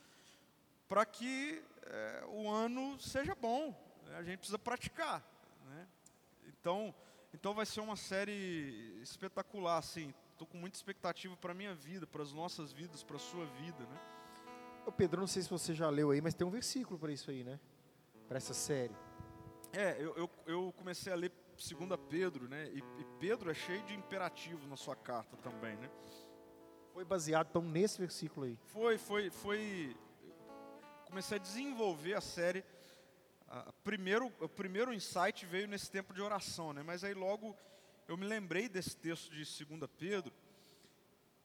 para 0.93 1.07
que 1.07 1.59
é, 1.87 2.23
o 2.27 2.47
ano 2.47 2.99
seja 2.99 3.33
bom. 3.33 3.75
Né? 4.05 4.15
A 4.15 4.21
gente 4.21 4.37
precisa 4.37 4.59
praticar, 4.59 5.27
né? 5.65 5.87
Então, 6.45 6.93
então 7.33 7.51
vai 7.51 7.65
ser 7.65 7.79
uma 7.81 7.95
série 7.95 8.99
espetacular, 9.01 9.79
assim. 9.79 10.13
Estou 10.33 10.45
com 10.45 10.55
muita 10.55 10.77
expectativa 10.77 11.35
para 11.35 11.51
a 11.51 11.55
minha 11.55 11.73
vida, 11.73 12.05
para 12.05 12.21
as 12.21 12.31
nossas 12.31 12.71
vidas, 12.71 13.01
para 13.01 13.15
a 13.15 13.19
sua 13.19 13.43
vida, 13.43 13.83
né? 13.87 13.99
Ô 14.85 14.91
Pedro, 14.91 15.19
não 15.19 15.25
sei 15.25 15.41
se 15.41 15.49
você 15.49 15.73
já 15.73 15.89
leu 15.89 16.11
aí, 16.11 16.21
mas 16.21 16.35
tem 16.35 16.45
um 16.45 16.51
versículo 16.51 16.99
para 16.99 17.11
isso 17.11 17.31
aí, 17.31 17.43
né? 17.43 17.59
Para 18.27 18.37
essa 18.37 18.53
série. 18.53 18.95
É, 19.71 19.95
eu, 19.99 20.15
eu, 20.15 20.29
eu, 20.45 20.73
comecei 20.77 21.11
a 21.11 21.15
ler 21.15 21.31
2 21.57 21.99
Pedro, 22.07 22.47
né? 22.47 22.69
E, 22.71 22.77
e, 22.77 23.05
Pedro 23.19 23.49
é 23.49 23.55
cheio 23.55 23.81
de 23.81 23.95
imperativos 23.95 24.67
na 24.67 24.77
sua 24.77 24.95
carta 24.95 25.35
também, 25.37 25.75
né? 25.75 25.89
Foi 26.93 27.03
baseado 27.03 27.47
então 27.49 27.63
nesse 27.63 27.97
versículo 27.97 28.45
aí? 28.45 28.59
Foi, 28.67 28.99
foi, 28.99 29.31
foi. 29.31 29.97
Comecei 31.13 31.37
a 31.37 31.39
desenvolver 31.39 32.15
a 32.15 32.21
série. 32.21 32.65
Primeiro, 33.83 34.33
o 34.39 34.49
primeiro 34.49 34.91
insight 34.91 35.45
veio 35.45 35.67
nesse 35.67 35.91
tempo 35.91 36.11
de 36.11 36.19
oração, 36.19 36.73
né? 36.73 36.81
Mas 36.81 37.03
aí 37.03 37.13
logo 37.13 37.55
eu 38.07 38.17
me 38.17 38.25
lembrei 38.25 38.67
desse 38.67 38.97
texto 38.97 39.29
de 39.29 39.43
2 39.63 39.91
Pedro. 39.95 40.33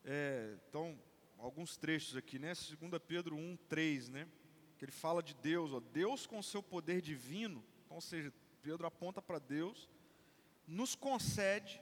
É, 0.07 0.57
então, 0.67 0.99
alguns 1.37 1.77
trechos 1.77 2.17
aqui, 2.17 2.39
né? 2.39 2.55
2 2.55 3.03
Pedro 3.07 3.37
1, 3.37 3.59
3, 3.69 4.09
né? 4.09 4.27
Que 4.79 4.87
ele 4.87 4.93
fala 4.93 5.23
de 5.23 5.35
Deus, 5.35 5.71
ó, 5.75 5.81
Deus 5.81 6.25
com 6.25 6.43
seu 6.43 6.63
poder 6.63 7.03
divino, 7.03 7.63
então, 7.85 7.97
ou 7.97 8.01
seja, 8.01 8.33
Pedro 8.63 8.87
aponta 8.87 9.21
para 9.21 9.39
Deus, 9.39 9.87
nos 10.67 10.95
concede 10.95 11.79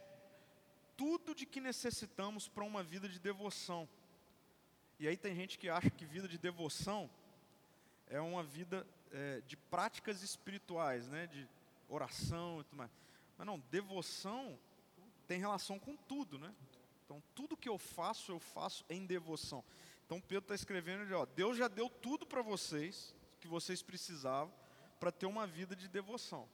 tudo 0.96 1.37
de 1.37 1.46
que 1.46 1.61
necessitamos 1.61 2.49
para 2.49 2.64
uma 2.64 2.83
vida 2.83 3.09
de 3.09 3.20
devoção. 3.20 3.88
E 4.99 5.07
aí 5.07 5.16
tem 5.16 5.37
gente 5.37 5.57
que 5.57 5.68
acha 5.68 5.88
que 5.88 6.05
vida 6.05 6.27
de 6.27 6.37
devoção 6.37 7.09
é 8.09 8.21
uma 8.21 8.42
vida 8.42 8.87
é, 9.12 9.40
de 9.42 9.57
práticas 9.57 10.23
espirituais, 10.23 11.09
né? 11.09 11.27
De 11.27 11.49
oração 11.88 12.61
e 12.61 12.64
tudo 12.64 12.77
mais. 12.77 12.90
Mas 13.37 13.47
não, 13.47 13.59
devoção 13.71 14.59
tem 15.27 15.38
relação 15.38 15.79
com 15.79 15.97
tudo, 15.97 16.38
né? 16.38 16.55
Então, 17.05 17.23
tudo 17.35 17.57
que 17.57 17.69
eu 17.69 17.79
faço, 17.79 18.33
eu 18.33 18.40
faço 18.40 18.85
em 18.88 19.07
devoção. 19.07 19.64
Então, 20.05 20.21
Pedro 20.21 20.45
está 20.45 20.55
escrevendo, 20.55 21.12
ó, 21.16 21.27
Deus 21.27 21.57
já 21.57 21.69
deu 21.69 21.88
tudo 21.88 22.27
para 22.27 22.42
vocês, 22.42 23.14
que 23.40 23.49
vocês 23.49 23.83
precisavam, 23.83 24.53
para 25.01 25.12
ter 25.12 25.27
uma 25.27 25.47
vida 25.47 25.75
de 25.75 25.88
devoção. 25.88 26.49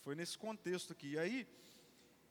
Foi 0.00 0.14
nesse 0.14 0.36
contexto 0.36 0.92
aqui. 0.92 1.12
E 1.12 1.18
aí, 1.18 1.48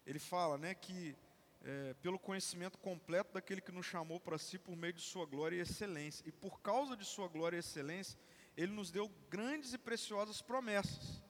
ele 0.05 0.19
fala 0.19 0.57
né, 0.57 0.73
que, 0.75 1.15
é, 1.63 1.93
pelo 1.95 2.19
conhecimento 2.19 2.77
completo 2.77 3.33
daquele 3.33 3.61
que 3.61 3.71
nos 3.71 3.85
chamou 3.85 4.19
para 4.19 4.37
si 4.37 4.57
por 4.57 4.75
meio 4.75 4.93
de 4.93 5.01
sua 5.01 5.25
glória 5.25 5.57
e 5.57 5.59
excelência. 5.59 6.23
E 6.27 6.31
por 6.31 6.61
causa 6.61 6.95
de 6.95 7.05
sua 7.05 7.27
glória 7.27 7.57
e 7.57 7.59
excelência, 7.59 8.17
ele 8.55 8.71
nos 8.71 8.91
deu 8.91 9.09
grandes 9.29 9.73
e 9.73 9.77
preciosas 9.77 10.41
promessas 10.41 11.21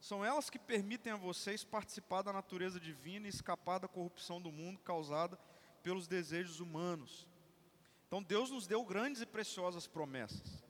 são 0.00 0.24
elas 0.24 0.48
que 0.48 0.58
permitem 0.58 1.12
a 1.12 1.16
vocês 1.16 1.62
participar 1.62 2.22
da 2.22 2.32
natureza 2.32 2.80
divina 2.80 3.26
e 3.26 3.30
escapar 3.30 3.78
da 3.78 3.86
corrupção 3.86 4.40
do 4.40 4.50
mundo 4.50 4.80
causada 4.80 5.38
pelos 5.82 6.08
desejos 6.08 6.58
humanos. 6.58 7.28
Então 8.06 8.22
Deus 8.22 8.50
nos 8.50 8.66
deu 8.66 8.82
grandes 8.82 9.20
e 9.20 9.26
preciosas 9.26 9.86
promessas. 9.86 10.64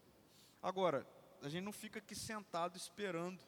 Agora, 0.60 1.06
a 1.40 1.48
gente 1.48 1.64
não 1.64 1.72
fica 1.72 2.00
aqui 2.00 2.14
sentado 2.14 2.76
esperando 2.76 3.40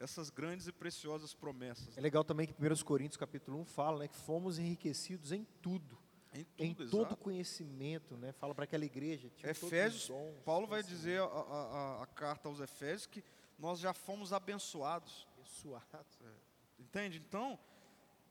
essas 0.00 0.30
grandes 0.30 0.66
e 0.66 0.72
preciosas 0.72 1.34
promessas. 1.34 1.96
É 1.96 2.00
legal 2.00 2.24
também 2.24 2.46
que 2.46 2.54
1 2.54 2.84
Coríntios 2.84 3.18
capítulo 3.18 3.60
1 3.60 3.64
fala 3.66 3.98
né, 4.00 4.08
que 4.08 4.16
fomos 4.16 4.58
enriquecidos 4.58 5.30
em 5.30 5.44
tudo. 5.62 5.98
Em, 6.32 6.44
tudo, 6.44 6.84
em 6.84 6.88
todo 6.88 7.16
conhecimento, 7.16 8.16
né? 8.16 8.30
Fala 8.32 8.54
para 8.54 8.62
aquela 8.62 8.84
igreja. 8.84 9.30
Efésios, 9.42 10.06
dons, 10.06 10.38
Paulo 10.44 10.64
vai 10.64 10.80
dizer 10.80 11.20
a, 11.20 11.24
a, 11.24 12.02
a, 12.04 12.06
carta 12.06 12.48
aos 12.48 12.60
Efésios 12.60 13.06
que 13.06 13.22
nós 13.58 13.80
já 13.80 13.92
fomos 13.92 14.32
abençoados. 14.32 15.26
Abençoados. 15.34 16.20
É. 16.22 16.32
Entende? 16.78 17.18
Então, 17.18 17.58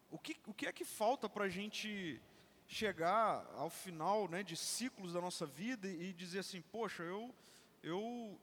o 0.10 0.18
que, 0.18 0.38
o 0.48 0.54
que 0.54 0.66
é 0.66 0.72
que 0.72 0.86
falta 0.86 1.28
para 1.28 1.46
a 1.46 1.50
gente 1.50 2.22
chegar 2.68 3.46
ao 3.56 3.70
final 3.70 4.28
né, 4.30 4.44
de 4.44 4.56
ciclos 4.56 5.14
da 5.14 5.20
nossa 5.20 5.46
vida 5.46 5.88
e, 5.88 6.14
dizer 6.14 6.40
assim, 6.40 6.62
poxa, 6.62 7.04
eu, 7.04 7.36
eu, 7.84 8.40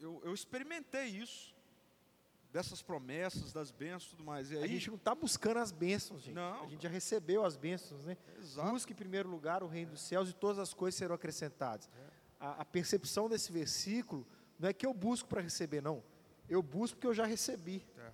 eu, 0.00 0.20
eu 0.24 0.34
experimentei 0.34 1.06
isso, 1.06 1.54
dessas 2.56 2.80
promessas, 2.80 3.52
das 3.52 3.70
bênçãos 3.70 4.06
e 4.06 4.10
tudo 4.10 4.24
mais. 4.24 4.50
E 4.50 4.56
aí, 4.56 4.64
a 4.64 4.66
gente 4.66 4.88
não 4.88 4.96
está 4.96 5.14
buscando 5.14 5.58
as 5.58 5.70
bênçãos, 5.70 6.22
gente. 6.22 6.34
Não. 6.34 6.64
A 6.64 6.68
gente 6.68 6.82
já 6.82 6.88
recebeu 6.88 7.44
as 7.44 7.54
bênçãos, 7.54 8.02
né? 8.06 8.16
Exato. 8.38 8.70
Busque 8.70 8.94
em 8.94 8.96
primeiro 8.96 9.28
lugar 9.28 9.62
o 9.62 9.66
reino 9.66 9.90
dos 9.90 10.00
céus 10.00 10.30
e 10.30 10.32
todas 10.32 10.58
as 10.58 10.72
coisas 10.72 10.96
serão 10.96 11.14
acrescentadas. 11.14 11.90
É. 11.94 12.10
A, 12.40 12.62
a 12.62 12.64
percepção 12.64 13.28
desse 13.28 13.52
versículo 13.52 14.26
não 14.58 14.70
é 14.70 14.72
que 14.72 14.86
eu 14.86 14.94
busco 14.94 15.28
para 15.28 15.42
receber, 15.42 15.82
não. 15.82 16.02
Eu 16.48 16.62
busco 16.62 16.96
porque 16.96 17.06
eu 17.06 17.12
já 17.12 17.26
recebi. 17.26 17.86
É. 17.98 18.12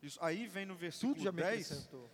Isso, 0.00 0.18
aí 0.22 0.46
vem 0.46 0.64
no 0.64 0.76
versículo 0.76 1.14
Tudo 1.14 1.24
já 1.24 1.32
me 1.32 1.42
10 1.42 1.72
acrescentou. 1.72 2.10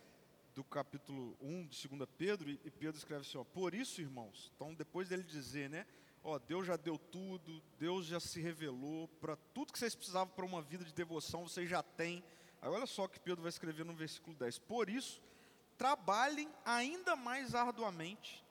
do 0.55 0.63
capítulo 0.63 1.37
1 1.39 1.67
de 1.67 1.87
2 1.87 2.09
Pedro, 2.17 2.49
e 2.49 2.59
e 2.65 2.71
Pedro 2.71 2.97
escreve 2.97 3.21
assim, 3.21 3.37
ó, 3.37 3.43
por 3.43 3.75
isso, 3.75 4.01
irmãos, 4.01 4.51
então 4.55 4.73
depois 4.73 5.09
dele 5.09 5.21
dizer, 5.21 5.69
né, 5.69 5.85
ó, 6.23 6.37
Deus 6.39 6.67
já 6.67 6.75
deu 6.75 6.97
tudo, 6.97 7.61
Deus 7.77 8.05
já 8.05 8.19
se 8.19 8.41
revelou, 8.41 9.07
para 9.19 9.35
tudo 9.53 9.73
que 9.73 9.79
vocês 9.79 9.95
precisavam 9.95 10.33
para 10.33 10.45
uma 10.45 10.61
vida 10.61 10.83
de 10.83 10.93
devoção, 10.93 11.47
vocês 11.47 11.69
já 11.69 11.81
têm. 11.81 12.23
Aí 12.61 12.69
olha 12.69 12.85
só 12.85 13.07
que 13.07 13.19
Pedro 13.19 13.41
vai 13.41 13.49
escrever 13.49 13.85
no 13.85 13.93
versículo 13.93 14.35
10, 14.35 14.59
por 14.59 14.89
isso, 14.89 15.21
trabalhem 15.77 16.49
ainda 16.65 17.15
mais 17.15 17.55
arduamente 17.55 18.43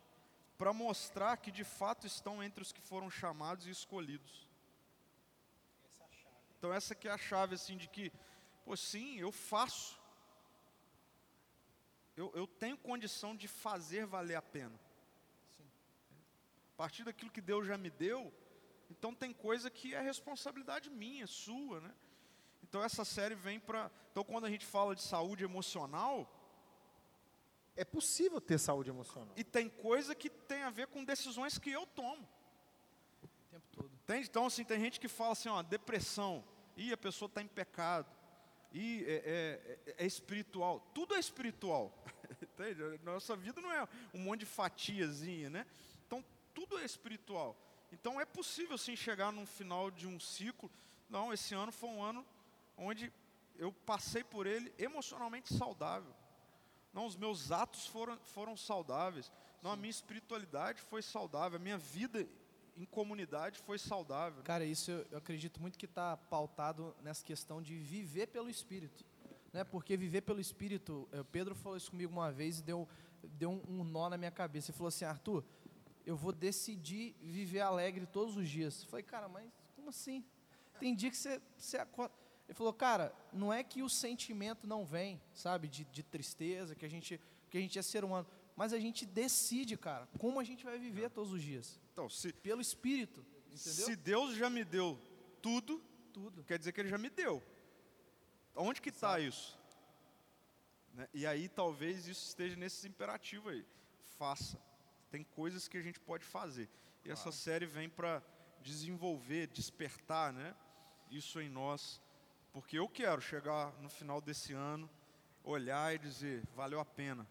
para 0.57 0.73
mostrar 0.73 1.37
que 1.37 1.53
de 1.53 1.63
fato 1.63 2.07
estão 2.07 2.43
entre 2.43 2.63
os 2.63 2.73
que 2.73 2.81
foram 2.81 3.11
chamados 3.11 3.67
e 3.67 3.71
escolhidos. 3.71 4.49
Então 6.59 6.73
essa 6.73 6.97
é 7.05 7.09
a 7.11 7.19
chave 7.19 7.55
assim 7.55 7.77
de 7.77 7.87
que, 7.87 8.13
pô, 8.65 8.77
sim, 8.77 9.17
eu 9.19 9.31
faço. 9.31 9.97
Eu, 12.17 12.33
eu 12.35 12.49
tenho 12.49 12.77
condição 12.77 13.37
de 13.37 13.47
fazer 13.47 14.05
valer 14.05 14.35
a 14.35 14.43
pena. 14.43 14.77
A 16.79 16.83
partir 16.83 17.03
daquilo 17.03 17.29
que 17.33 17.41
Deus 17.41 17.67
já 17.67 17.77
me 17.77 17.91
deu, 17.91 18.33
então 18.89 19.13
tem 19.13 19.33
coisa 19.33 19.69
que 19.69 19.97
é 19.97 20.01
responsabilidade 20.01 20.89
minha, 20.89 21.27
sua, 21.27 21.81
né? 21.81 21.93
Então 22.63 22.81
essa 22.85 23.05
série 23.05 23.35
vem 23.35 23.59
para, 23.59 23.91
então 24.13 24.23
quando 24.23 24.45
a 24.45 24.49
gente 24.51 24.65
fala 24.65 24.95
de 24.95 25.03
saúde 25.03 25.43
emocional, 25.43 26.33
É 27.75 27.85
possível 27.85 28.41
ter 28.41 28.59
saúde 28.59 28.91
emocional. 28.91 29.33
e 29.37 29.43
tem 29.43 29.69
coisa 29.69 30.15
que 30.15 30.31
tem 30.31 30.63
a 30.63 30.71
ver 30.71 30.87
com 30.87 31.05
decisões 31.05 31.59
que 31.59 31.69
eu 31.71 31.85
tomo. 31.85 32.29
O 33.25 33.29
tempo 33.51 33.67
todo. 33.73 33.91
Entende? 34.05 34.29
Então, 34.29 34.47
assim, 34.47 34.65
tem 34.65 34.79
gente 34.79 35.01
que 35.01 35.09
fala 35.09 35.33
assim, 35.33 35.49
ó, 35.49 35.61
depressão, 35.63 36.45
e 36.77 36.93
a 36.93 36.97
pessoa 36.97 37.27
está 37.29 37.43
em 37.43 37.49
pecado, 37.49 38.07
e 38.73 39.05
é, 39.05 39.15
é- 39.15 39.81
é- 39.91 40.05
é 40.05 40.07
espiritual. 40.07 40.79
Tudo 40.95 41.15
é 41.17 41.19
espiritual. 41.19 41.93
Entende? 42.41 43.01
Nossa 43.03 43.35
vida 43.35 43.61
não 43.61 43.73
é 43.73 43.83
um 44.15 44.21
monte 44.21 44.41
de 44.41 44.47
fatiazinha, 44.47 45.51
né? 45.51 45.67
Então, 46.07 46.25
tudo 46.59 46.77
é 46.79 46.85
espiritual. 46.85 47.57
Então, 47.93 48.21
é 48.21 48.25
possível, 48.25 48.77
sim, 48.77 48.97
chegar 48.97 49.31
no 49.33 49.47
final 49.47 49.93
de 49.93 50.09
um 50.09 50.19
ciclo. 50.19 50.69
Não, 51.09 51.33
esse 51.33 51.55
ano 51.55 51.71
foi 51.71 51.89
um 51.89 52.03
ano 52.03 52.27
onde 52.77 53.13
eu 53.57 53.73
passei 53.73 54.25
por 54.25 54.45
ele 54.45 54.73
emocionalmente 54.77 55.55
saudável. 55.55 56.13
Não, 56.93 57.07
os 57.07 57.15
meus 57.15 57.53
atos 57.53 57.87
foram, 57.87 58.19
foram 58.35 58.57
saudáveis. 58.57 59.31
Não, 59.63 59.71
a 59.71 59.77
minha 59.77 59.91
espiritualidade 59.91 60.81
foi 60.83 61.01
saudável. 61.01 61.59
A 61.59 61.63
minha 61.63 61.79
vida 61.79 62.29
em 62.77 62.85
comunidade 62.85 63.61
foi 63.61 63.79
saudável. 63.79 64.43
Cara, 64.43 64.65
isso 64.65 64.91
eu, 64.91 65.07
eu 65.13 65.19
acredito 65.19 65.61
muito 65.61 65.79
que 65.79 65.87
está 65.87 66.17
pautado 66.17 66.95
nessa 67.03 67.25
questão 67.25 67.63
de 67.63 67.77
viver 67.79 68.27
pelo 68.27 68.51
Espírito. 68.51 69.05
Né? 69.53 69.63
Porque 69.63 69.97
viver 69.97 70.23
pelo 70.23 70.41
Espírito, 70.41 71.09
eh, 71.13 71.23
Pedro 71.31 71.55
falou 71.55 71.77
isso 71.77 71.91
comigo 71.91 72.13
uma 72.13 72.33
vez 72.33 72.59
e 72.59 72.63
deu, 72.63 72.89
deu 73.23 73.51
um, 73.51 73.81
um 73.81 73.85
nó 73.85 74.09
na 74.09 74.17
minha 74.17 74.31
cabeça. 74.31 74.71
Ele 74.71 74.77
falou 74.77 74.89
assim, 74.89 75.05
Arthur, 75.05 75.45
eu 76.09 76.17
vou 76.17 76.33
decidir 76.33 77.15
viver 77.21 77.61
alegre 77.61 78.07
todos 78.07 78.35
os 78.35 78.49
dias. 78.49 78.83
Eu 78.83 78.89
falei, 78.89 79.03
cara, 79.03 79.29
mas 79.29 79.53
como 79.77 79.91
assim? 79.91 80.25
Tem 80.81 80.95
dia 80.95 81.11
que 81.11 81.17
você, 81.19 81.39
você 81.59 81.77
acorda... 81.77 82.15
Ele 82.49 82.55
falou, 82.55 82.73
cara, 82.73 83.15
não 83.31 83.53
é 83.53 83.63
que 83.63 83.83
o 83.83 83.91
sentimento 83.91 84.67
não 84.67 84.87
vem, 84.87 85.21
sabe, 85.35 85.69
de, 85.69 85.85
de 85.85 86.03
tristeza, 86.03 86.75
que 86.75 86.87
a 86.87 86.89
gente 86.89 87.21
que 87.51 87.59
a 87.59 87.61
gente 87.61 87.79
é 87.79 87.83
ser 87.83 88.05
humano, 88.05 88.27
mas 88.57 88.73
a 88.73 88.79
gente 88.79 89.05
decide, 89.05 89.77
cara, 89.77 90.07
como 90.19 90.41
a 90.41 90.45
gente 90.45 90.65
vai 90.65 90.79
viver 90.79 91.11
todos 91.11 91.31
os 91.33 91.43
dias. 91.43 91.79
Então, 91.93 92.09
se, 92.09 92.33
Pelo 92.33 92.63
Espírito, 92.63 93.25
entendeu? 93.47 93.87
se 93.87 93.97
Deus 93.97 94.35
já 94.35 94.49
me 94.49 94.65
deu 94.65 94.99
tudo, 95.43 95.83
Tudo. 96.13 96.43
quer 96.45 96.59
dizer 96.59 96.73
que 96.73 96.81
Ele 96.81 96.89
já 96.89 96.99
me 96.99 97.11
deu. 97.11 97.43
Onde 98.55 98.81
que 98.81 98.89
está 98.89 99.21
isso? 99.21 99.59
Né? 100.95 101.07
E 101.13 101.27
aí 101.27 101.51
talvez 101.51 102.07
isso 102.07 102.27
esteja 102.29 102.57
nesse 102.57 102.89
imperativo 102.89 103.51
aí. 103.51 103.65
Faça. 104.19 104.59
Tem 105.11 105.25
coisas 105.25 105.67
que 105.69 105.77
a 105.79 105.83
gente 105.83 105.99
pode 106.01 106.25
fazer. 106.25 106.69
E 107.05 107.11
essa 107.11 107.33
série 107.33 107.67
vem 107.67 107.89
para 107.89 108.23
desenvolver, 108.63 109.47
despertar 109.49 110.33
né? 110.33 110.55
isso 111.11 111.41
em 111.41 111.49
nós. 111.49 112.01
Porque 112.53 112.79
eu 112.79 112.89
quero 112.89 113.21
chegar 113.21 113.73
no 113.81 113.89
final 113.89 114.21
desse 114.21 114.53
ano, 114.53 114.89
olhar 115.45 115.95
e 115.95 115.99
dizer, 115.99 116.43
valeu 116.55 116.81
a 116.81 116.85
pena. 116.85 117.27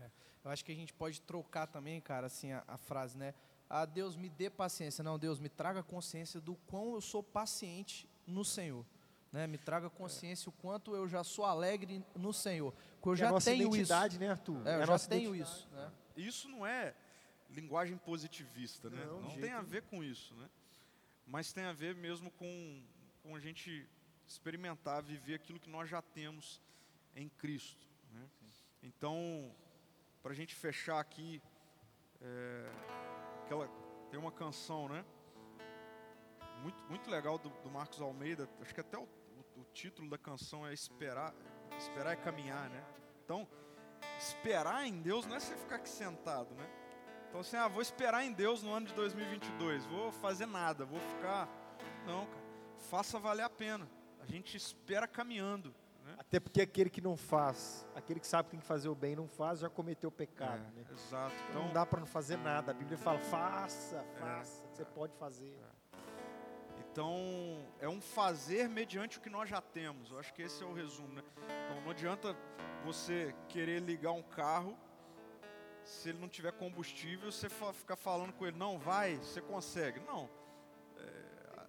É. 0.00 0.10
Eu 0.44 0.50
acho 0.50 0.64
que 0.64 0.72
a 0.72 0.74
gente 0.74 0.92
pode 0.92 1.20
trocar 1.22 1.66
também, 1.66 2.00
cara, 2.00 2.26
assim, 2.26 2.52
a, 2.52 2.62
a 2.68 2.76
frase, 2.76 3.16
né? 3.16 3.34
Ah, 3.68 3.84
Deus 3.84 4.16
me 4.16 4.28
dê 4.28 4.48
paciência. 4.48 5.02
Não, 5.02 5.18
Deus 5.18 5.40
me 5.40 5.48
traga 5.48 5.82
consciência 5.82 6.40
do 6.40 6.54
quão 6.66 6.94
eu 6.94 7.00
sou 7.00 7.22
paciente 7.22 8.08
no 8.26 8.44
Senhor. 8.44 8.86
Né? 9.32 9.46
Me 9.48 9.58
traga 9.58 9.90
consciência 9.90 10.48
o 10.48 10.52
quanto 10.52 10.94
eu 10.94 11.08
já 11.08 11.24
sou 11.24 11.44
alegre 11.44 12.04
no 12.14 12.32
Senhor. 12.32 12.72
Porque 13.00 13.08
eu 13.08 13.12
É 13.14 13.16
já 13.16 13.28
a 13.28 13.32
nossa 13.32 13.50
tenho 13.50 13.74
isso. 13.74 14.18
né, 14.20 14.30
Arthur? 14.30 14.66
É, 14.66 14.70
a 14.70 14.74
eu 14.76 14.80
já 14.80 14.92
nossa 14.92 15.08
tenho 15.08 15.34
identidade. 15.34 15.58
isso. 15.58 15.68
Né? 15.74 15.92
Isso 16.16 16.48
não 16.48 16.64
é 16.64 16.94
linguagem 17.50 17.96
positivista, 17.98 18.90
né? 18.90 19.04
Não, 19.04 19.20
Não, 19.22 19.30
tem 19.40 19.52
a 19.52 19.62
ver 19.62 19.82
com 19.82 20.02
isso, 20.02 20.34
né? 20.34 20.48
Mas 21.26 21.52
tem 21.52 21.64
a 21.64 21.72
ver 21.72 21.94
mesmo 21.94 22.30
com, 22.32 22.82
com 23.22 23.34
a 23.34 23.40
gente 23.40 23.88
experimentar, 24.26 25.02
viver 25.02 25.34
aquilo 25.34 25.58
que 25.60 25.68
nós 25.70 25.88
já 25.88 26.00
temos 26.02 26.60
em 27.14 27.28
Cristo. 27.28 27.86
Né? 28.12 28.28
Então, 28.82 29.54
para 30.22 30.32
a 30.32 30.34
gente 30.34 30.54
fechar 30.54 31.00
aqui, 31.00 31.42
é, 32.20 32.70
aquela, 33.44 33.68
tem 34.10 34.18
uma 34.18 34.32
canção, 34.32 34.88
né? 34.88 35.04
Muito, 36.62 36.82
muito 36.84 37.10
legal 37.10 37.38
do, 37.38 37.50
do 37.62 37.70
Marcos 37.70 38.00
Almeida. 38.00 38.48
Acho 38.60 38.74
que 38.74 38.80
até 38.80 38.96
o, 38.98 39.02
o- 39.02 39.60
o 39.60 39.64
título 39.72 40.08
da 40.08 40.18
canção 40.18 40.66
é 40.66 40.72
Esperar, 40.72 41.34
Esperar 41.78 42.12
é 42.12 42.16
Caminhar, 42.16 42.68
né? 42.70 42.84
Então, 43.24 43.46
esperar 44.18 44.86
em 44.86 45.00
Deus 45.02 45.26
não 45.26 45.36
é 45.36 45.40
você 45.40 45.56
ficar 45.56 45.76
aqui 45.76 45.88
sentado, 45.88 46.54
né? 46.54 46.68
Então 47.28 47.40
assim, 47.40 47.56
ah, 47.56 47.68
vou 47.68 47.82
esperar 47.82 48.24
em 48.24 48.32
Deus 48.32 48.62
no 48.62 48.72
ano 48.72 48.86
de 48.86 48.94
2022, 48.94 49.84
vou 49.86 50.10
fazer 50.12 50.46
nada, 50.46 50.84
vou 50.84 51.00
ficar. 51.00 51.48
Não, 52.06 52.24
cara, 52.26 52.42
faça 52.88 53.18
valer 53.18 53.42
a 53.42 53.50
pena. 53.50 53.88
A 54.20 54.26
gente 54.26 54.56
espera 54.56 55.06
caminhando, 55.06 55.74
né? 56.04 56.14
Até 56.18 56.40
porque 56.40 56.60
aquele 56.62 56.88
que 56.90 57.00
não 57.00 57.16
faz, 57.16 57.86
aquele 57.94 58.18
que 58.20 58.26
sabe 58.26 58.44
que 58.46 58.50
tem 58.52 58.60
que 58.60 58.66
fazer 58.66 58.88
o 58.88 58.94
bem 58.94 59.12
e 59.12 59.16
não 59.16 59.28
faz, 59.28 59.60
já 59.60 59.68
cometeu 59.68 60.10
pecado. 60.10 60.64
É, 60.74 60.80
né? 60.80 60.84
Exato. 60.90 61.34
Então, 61.50 61.54
não 61.54 61.60
Então, 61.62 61.74
dá 61.74 61.84
para 61.86 62.00
não 62.00 62.06
fazer 62.06 62.36
nada. 62.38 62.70
A 62.72 62.74
Bíblia 62.74 62.96
fala, 62.98 63.18
faça, 63.18 64.04
faça, 64.18 64.62
que 64.68 64.76
você 64.76 64.84
pode 64.84 65.14
fazer. 65.16 65.54
então 66.90 67.64
é 67.80 67.88
um 67.88 68.00
fazer 68.00 68.68
mediante 68.68 69.18
o 69.18 69.20
que 69.20 69.28
nós 69.30 69.48
já 69.48 69.60
temos. 69.60 70.10
Eu 70.10 70.18
acho 70.18 70.32
que 70.32 70.42
esse 70.42 70.62
é 70.62 70.66
o 70.66 70.72
resumo, 70.72 71.12
né? 71.14 71.22
Então 71.66 71.80
não 71.82 71.90
adianta 71.90 72.36
você 72.84 73.34
querer 73.48 73.80
ligar 73.80 74.12
um 74.12 74.22
carro 74.22 74.76
se 75.86 76.08
ele 76.08 76.18
não 76.18 76.28
tiver 76.28 76.52
combustível, 76.52 77.30
você 77.30 77.48
ficar 77.48 77.96
falando 77.96 78.32
com 78.32 78.44
ele, 78.44 78.58
não, 78.58 78.76
vai, 78.76 79.16
você 79.16 79.40
consegue. 79.40 80.00
Não. 80.00 80.28
É, 80.98 81.66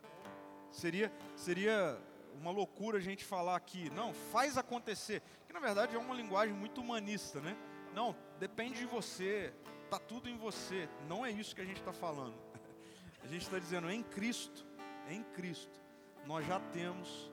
seria, 0.71 1.11
seria 1.35 1.97
uma 2.33 2.49
loucura 2.49 2.97
a 2.97 3.01
gente 3.01 3.23
falar 3.23 3.55
aqui, 3.55 3.89
não, 3.91 4.13
faz 4.13 4.57
acontecer. 4.57 5.21
Que 5.45 5.53
na 5.53 5.59
verdade 5.59 5.95
é 5.95 5.99
uma 5.99 6.15
linguagem 6.15 6.53
muito 6.55 6.81
humanista, 6.81 7.39
né? 7.39 7.55
Não, 7.93 8.15
depende 8.39 8.79
de 8.79 8.85
você, 8.85 9.53
tá 9.89 9.99
tudo 9.99 10.27
em 10.27 10.35
você. 10.35 10.89
Não 11.07 11.23
é 11.23 11.31
isso 11.31 11.55
que 11.55 11.61
a 11.61 11.65
gente 11.65 11.79
está 11.79 11.93
falando. 11.93 12.35
A 13.23 13.27
gente 13.27 13.41
está 13.41 13.59
dizendo, 13.59 13.89
em 13.89 14.03
Cristo, 14.03 14.65
em 15.09 15.21
Cristo, 15.21 15.81
nós 16.25 16.45
já 16.45 16.59
temos 16.71 17.29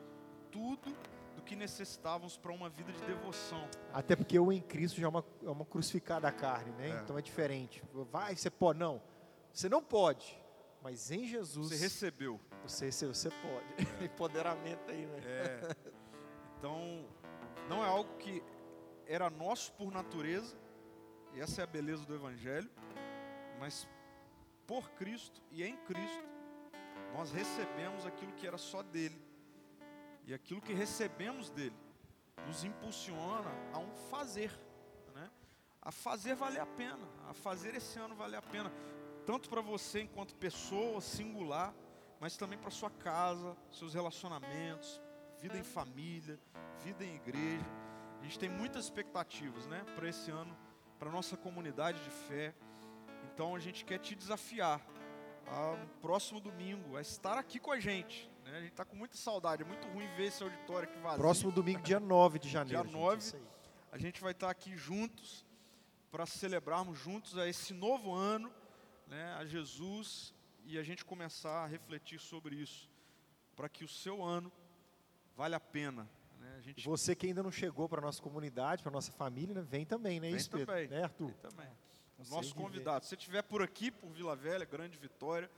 tudo 0.51 0.91
do 0.91 1.14
que 1.45 1.55
necessitávamos 1.55 2.36
para 2.36 2.53
uma 2.53 2.68
vida 2.68 2.92
de 2.92 3.01
devoção. 3.05 3.68
Até 3.92 4.16
porque 4.16 4.38
o 4.38 4.51
em 4.51 4.61
Cristo 4.61 5.01
já 5.01 5.07
é 5.07 5.09
uma, 5.09 5.24
é 5.42 5.51
uma 5.51 5.64
crucificada 5.64 6.26
à 6.28 6.32
carne, 6.32 6.72
né? 6.72 6.90
É. 6.90 7.01
Então 7.03 7.18
é 7.18 7.22
diferente. 7.22 7.82
Vai, 8.11 8.34
você 8.34 8.51
pode. 8.51 8.78
Não, 8.78 9.01
você 9.53 9.68
não 9.68 9.82
pode. 9.82 10.42
Mas 10.82 11.11
em 11.11 11.26
Jesus, 11.26 11.68
Você 11.68 11.76
recebeu. 11.76 12.38
você, 12.62 12.92
você, 12.92 13.07
você 13.07 13.30
pode. 13.30 13.66
Empoderamento 14.05 14.90
aí, 14.90 15.07
né? 15.07 15.18
É, 15.24 15.76
então, 16.59 17.07
não 17.68 17.82
é 17.82 17.88
algo 17.88 18.14
que 18.18 18.42
era 19.07 19.30
nosso 19.30 19.72
por 19.72 19.90
natureza, 19.90 20.55
e 21.34 21.40
essa 21.40 21.62
é 21.62 21.64
a 21.64 21.66
beleza 21.66 22.05
do 22.05 22.14
Evangelho, 22.14 22.70
mas 23.59 23.88
por 24.66 24.90
Cristo 24.90 25.40
e 25.51 25.62
em 25.64 25.76
Cristo, 25.78 26.24
nós 27.14 27.32
recebemos 27.32 28.05
aquilo 28.05 28.32
que 28.32 28.47
era 28.47 28.59
só 28.59 28.82
dele. 28.82 29.20
E 30.27 30.35
aquilo 30.35 30.61
que 30.61 30.72
recebemos 30.72 31.51
dele 31.51 31.77
nos 32.47 32.64
impulsiona 32.64 33.51
a 33.72 33.79
um 33.79 33.93
fazer. 34.11 34.51
a 35.85 35.93
fazer 35.93 36.35
valer 36.35 36.61
a 36.61 36.66
pena, 36.66 37.07
a 37.29 37.35
fazer 37.35 37.75
esse 37.75 37.99
ano 37.99 38.16
valer 38.16 38.39
a 38.39 38.43
pena, 38.43 38.72
tanto 39.27 39.51
para 39.51 39.61
você 39.61 40.01
enquanto 40.01 40.35
pessoa 40.35 41.01
singular, 41.01 41.75
mas 42.18 42.39
também 42.39 42.59
para 42.59 42.70
sua 42.70 42.91
casa, 42.91 43.55
seus 43.70 43.93
relacionamentos, 43.93 45.01
vida 45.41 45.59
em 45.59 45.62
família, 45.62 46.41
vida 46.83 47.05
em 47.05 47.16
igreja. 47.16 47.66
A 48.18 48.25
gente 48.25 48.39
tem 48.39 48.49
muitas 48.49 48.85
expectativas, 48.85 49.66
né, 49.66 49.85
para 49.95 50.09
esse 50.09 50.31
ano, 50.31 50.57
para 50.99 51.11
nossa 51.11 51.37
comunidade 51.37 52.03
de 52.03 52.11
fé. 52.11 52.55
Então 53.25 53.55
a 53.55 53.59
gente 53.59 53.85
quer 53.85 53.99
te 53.99 54.14
desafiar 54.14 54.81
a, 55.47 55.77
no 55.77 55.87
próximo 56.01 56.41
domingo 56.41 56.97
a 56.97 57.03
estar 57.03 57.37
aqui 57.37 57.59
com 57.59 57.70
a 57.70 57.79
gente. 57.79 58.31
Né? 58.45 58.59
A 58.59 58.61
gente 58.61 58.72
está 58.72 58.84
com 58.84 58.95
muita 58.95 59.16
saudade, 59.16 59.62
é 59.62 59.64
muito 59.66 59.86
ruim 59.88 60.07
ver 60.16 60.26
esse 60.26 60.42
auditório 60.42 60.88
aqui 60.88 60.99
vazio. 60.99 61.18
Próximo 61.18 61.51
domingo, 61.51 61.80
dia 61.82 61.99
9 61.99 62.38
de 62.38 62.49
janeiro. 62.49 62.82
Dia 62.82 62.92
9, 62.92 63.36
a 63.90 63.99
gente 63.99 64.20
vai 64.20 64.32
estar 64.32 64.51
aqui 64.51 64.76
juntos 64.76 65.45
para 66.11 66.26
celebrarmos 66.26 66.99
juntos 66.99 67.38
a 67.38 67.49
esse 67.49 67.72
novo 67.72 68.12
ano, 68.12 68.53
né, 69.07 69.34
a 69.34 69.45
Jesus 69.45 70.32
e 70.64 70.78
a 70.78 70.82
gente 70.82 71.05
começar 71.05 71.64
a 71.64 71.66
refletir 71.66 72.20
sobre 72.20 72.55
isso, 72.55 72.88
para 73.57 73.68
que 73.68 73.84
o 73.84 73.88
seu 73.88 74.22
ano 74.22 74.53
vale 75.36 75.55
a 75.55 75.61
pena. 75.61 76.09
Né? 76.38 76.55
A 76.57 76.61
gente... 76.61 76.84
Você 76.84 77.14
que 77.14 77.26
ainda 77.26 77.42
não 77.42 77.51
chegou 77.51 77.88
para 77.88 78.01
a 78.01 78.05
nossa 78.05 78.22
comunidade, 78.22 78.82
para 78.82 78.90
a 78.90 78.92
nossa 78.92 79.11
família, 79.12 79.55
né? 79.55 79.62
vem 79.62 79.84
também, 79.84 80.20
né, 80.20 80.28
vem 80.28 80.36
isso, 80.36 80.51
também, 80.51 80.66
Pedro? 80.66 80.97
Né, 80.97 81.03
Arthur? 81.03 81.26
Vem 81.26 81.36
também. 81.36 81.68
Nosso 82.30 82.55
convidado. 82.55 83.05
Se 83.05 83.11
você 83.11 83.16
estiver 83.16 83.42
por 83.42 83.62
aqui, 83.62 83.90
por 83.90 84.09
Vila 84.11 84.36
Velha, 84.36 84.64
Grande 84.64 84.97
Vitória, 84.97 85.51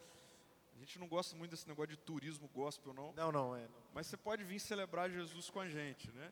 a 0.77 0.79
gente 0.79 0.99
não 0.99 1.09
gosta 1.09 1.35
muito 1.35 1.51
desse 1.51 1.66
negócio 1.66 1.89
de 1.89 1.97
turismo 1.97 2.49
gospel, 2.49 2.93
não. 2.93 3.12
Não, 3.14 3.33
não, 3.33 3.57
é. 3.57 3.62
Não. 3.62 3.83
Mas 3.95 4.07
você 4.07 4.16
pode 4.16 4.45
vir 4.45 4.61
celebrar 4.61 5.11
Jesus 5.11 5.49
com 5.49 5.59
a 5.59 5.68
gente, 5.68 6.12
né? 6.12 6.31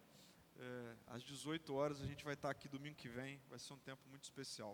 É, 0.57 0.95
às 1.09 1.23
18 1.23 1.75
horas 1.75 2.01
a 2.01 2.07
gente 2.07 2.25
vai 2.25 2.35
estar 2.35 2.51
aqui 2.51 2.69
domingo 2.69 2.95
que 2.95 3.09
vem, 3.09 3.41
vai 3.51 3.59
ser 3.59 3.73
um 3.73 3.79
tempo 3.79 4.01
muito 4.09 4.23
especial. 4.25 4.73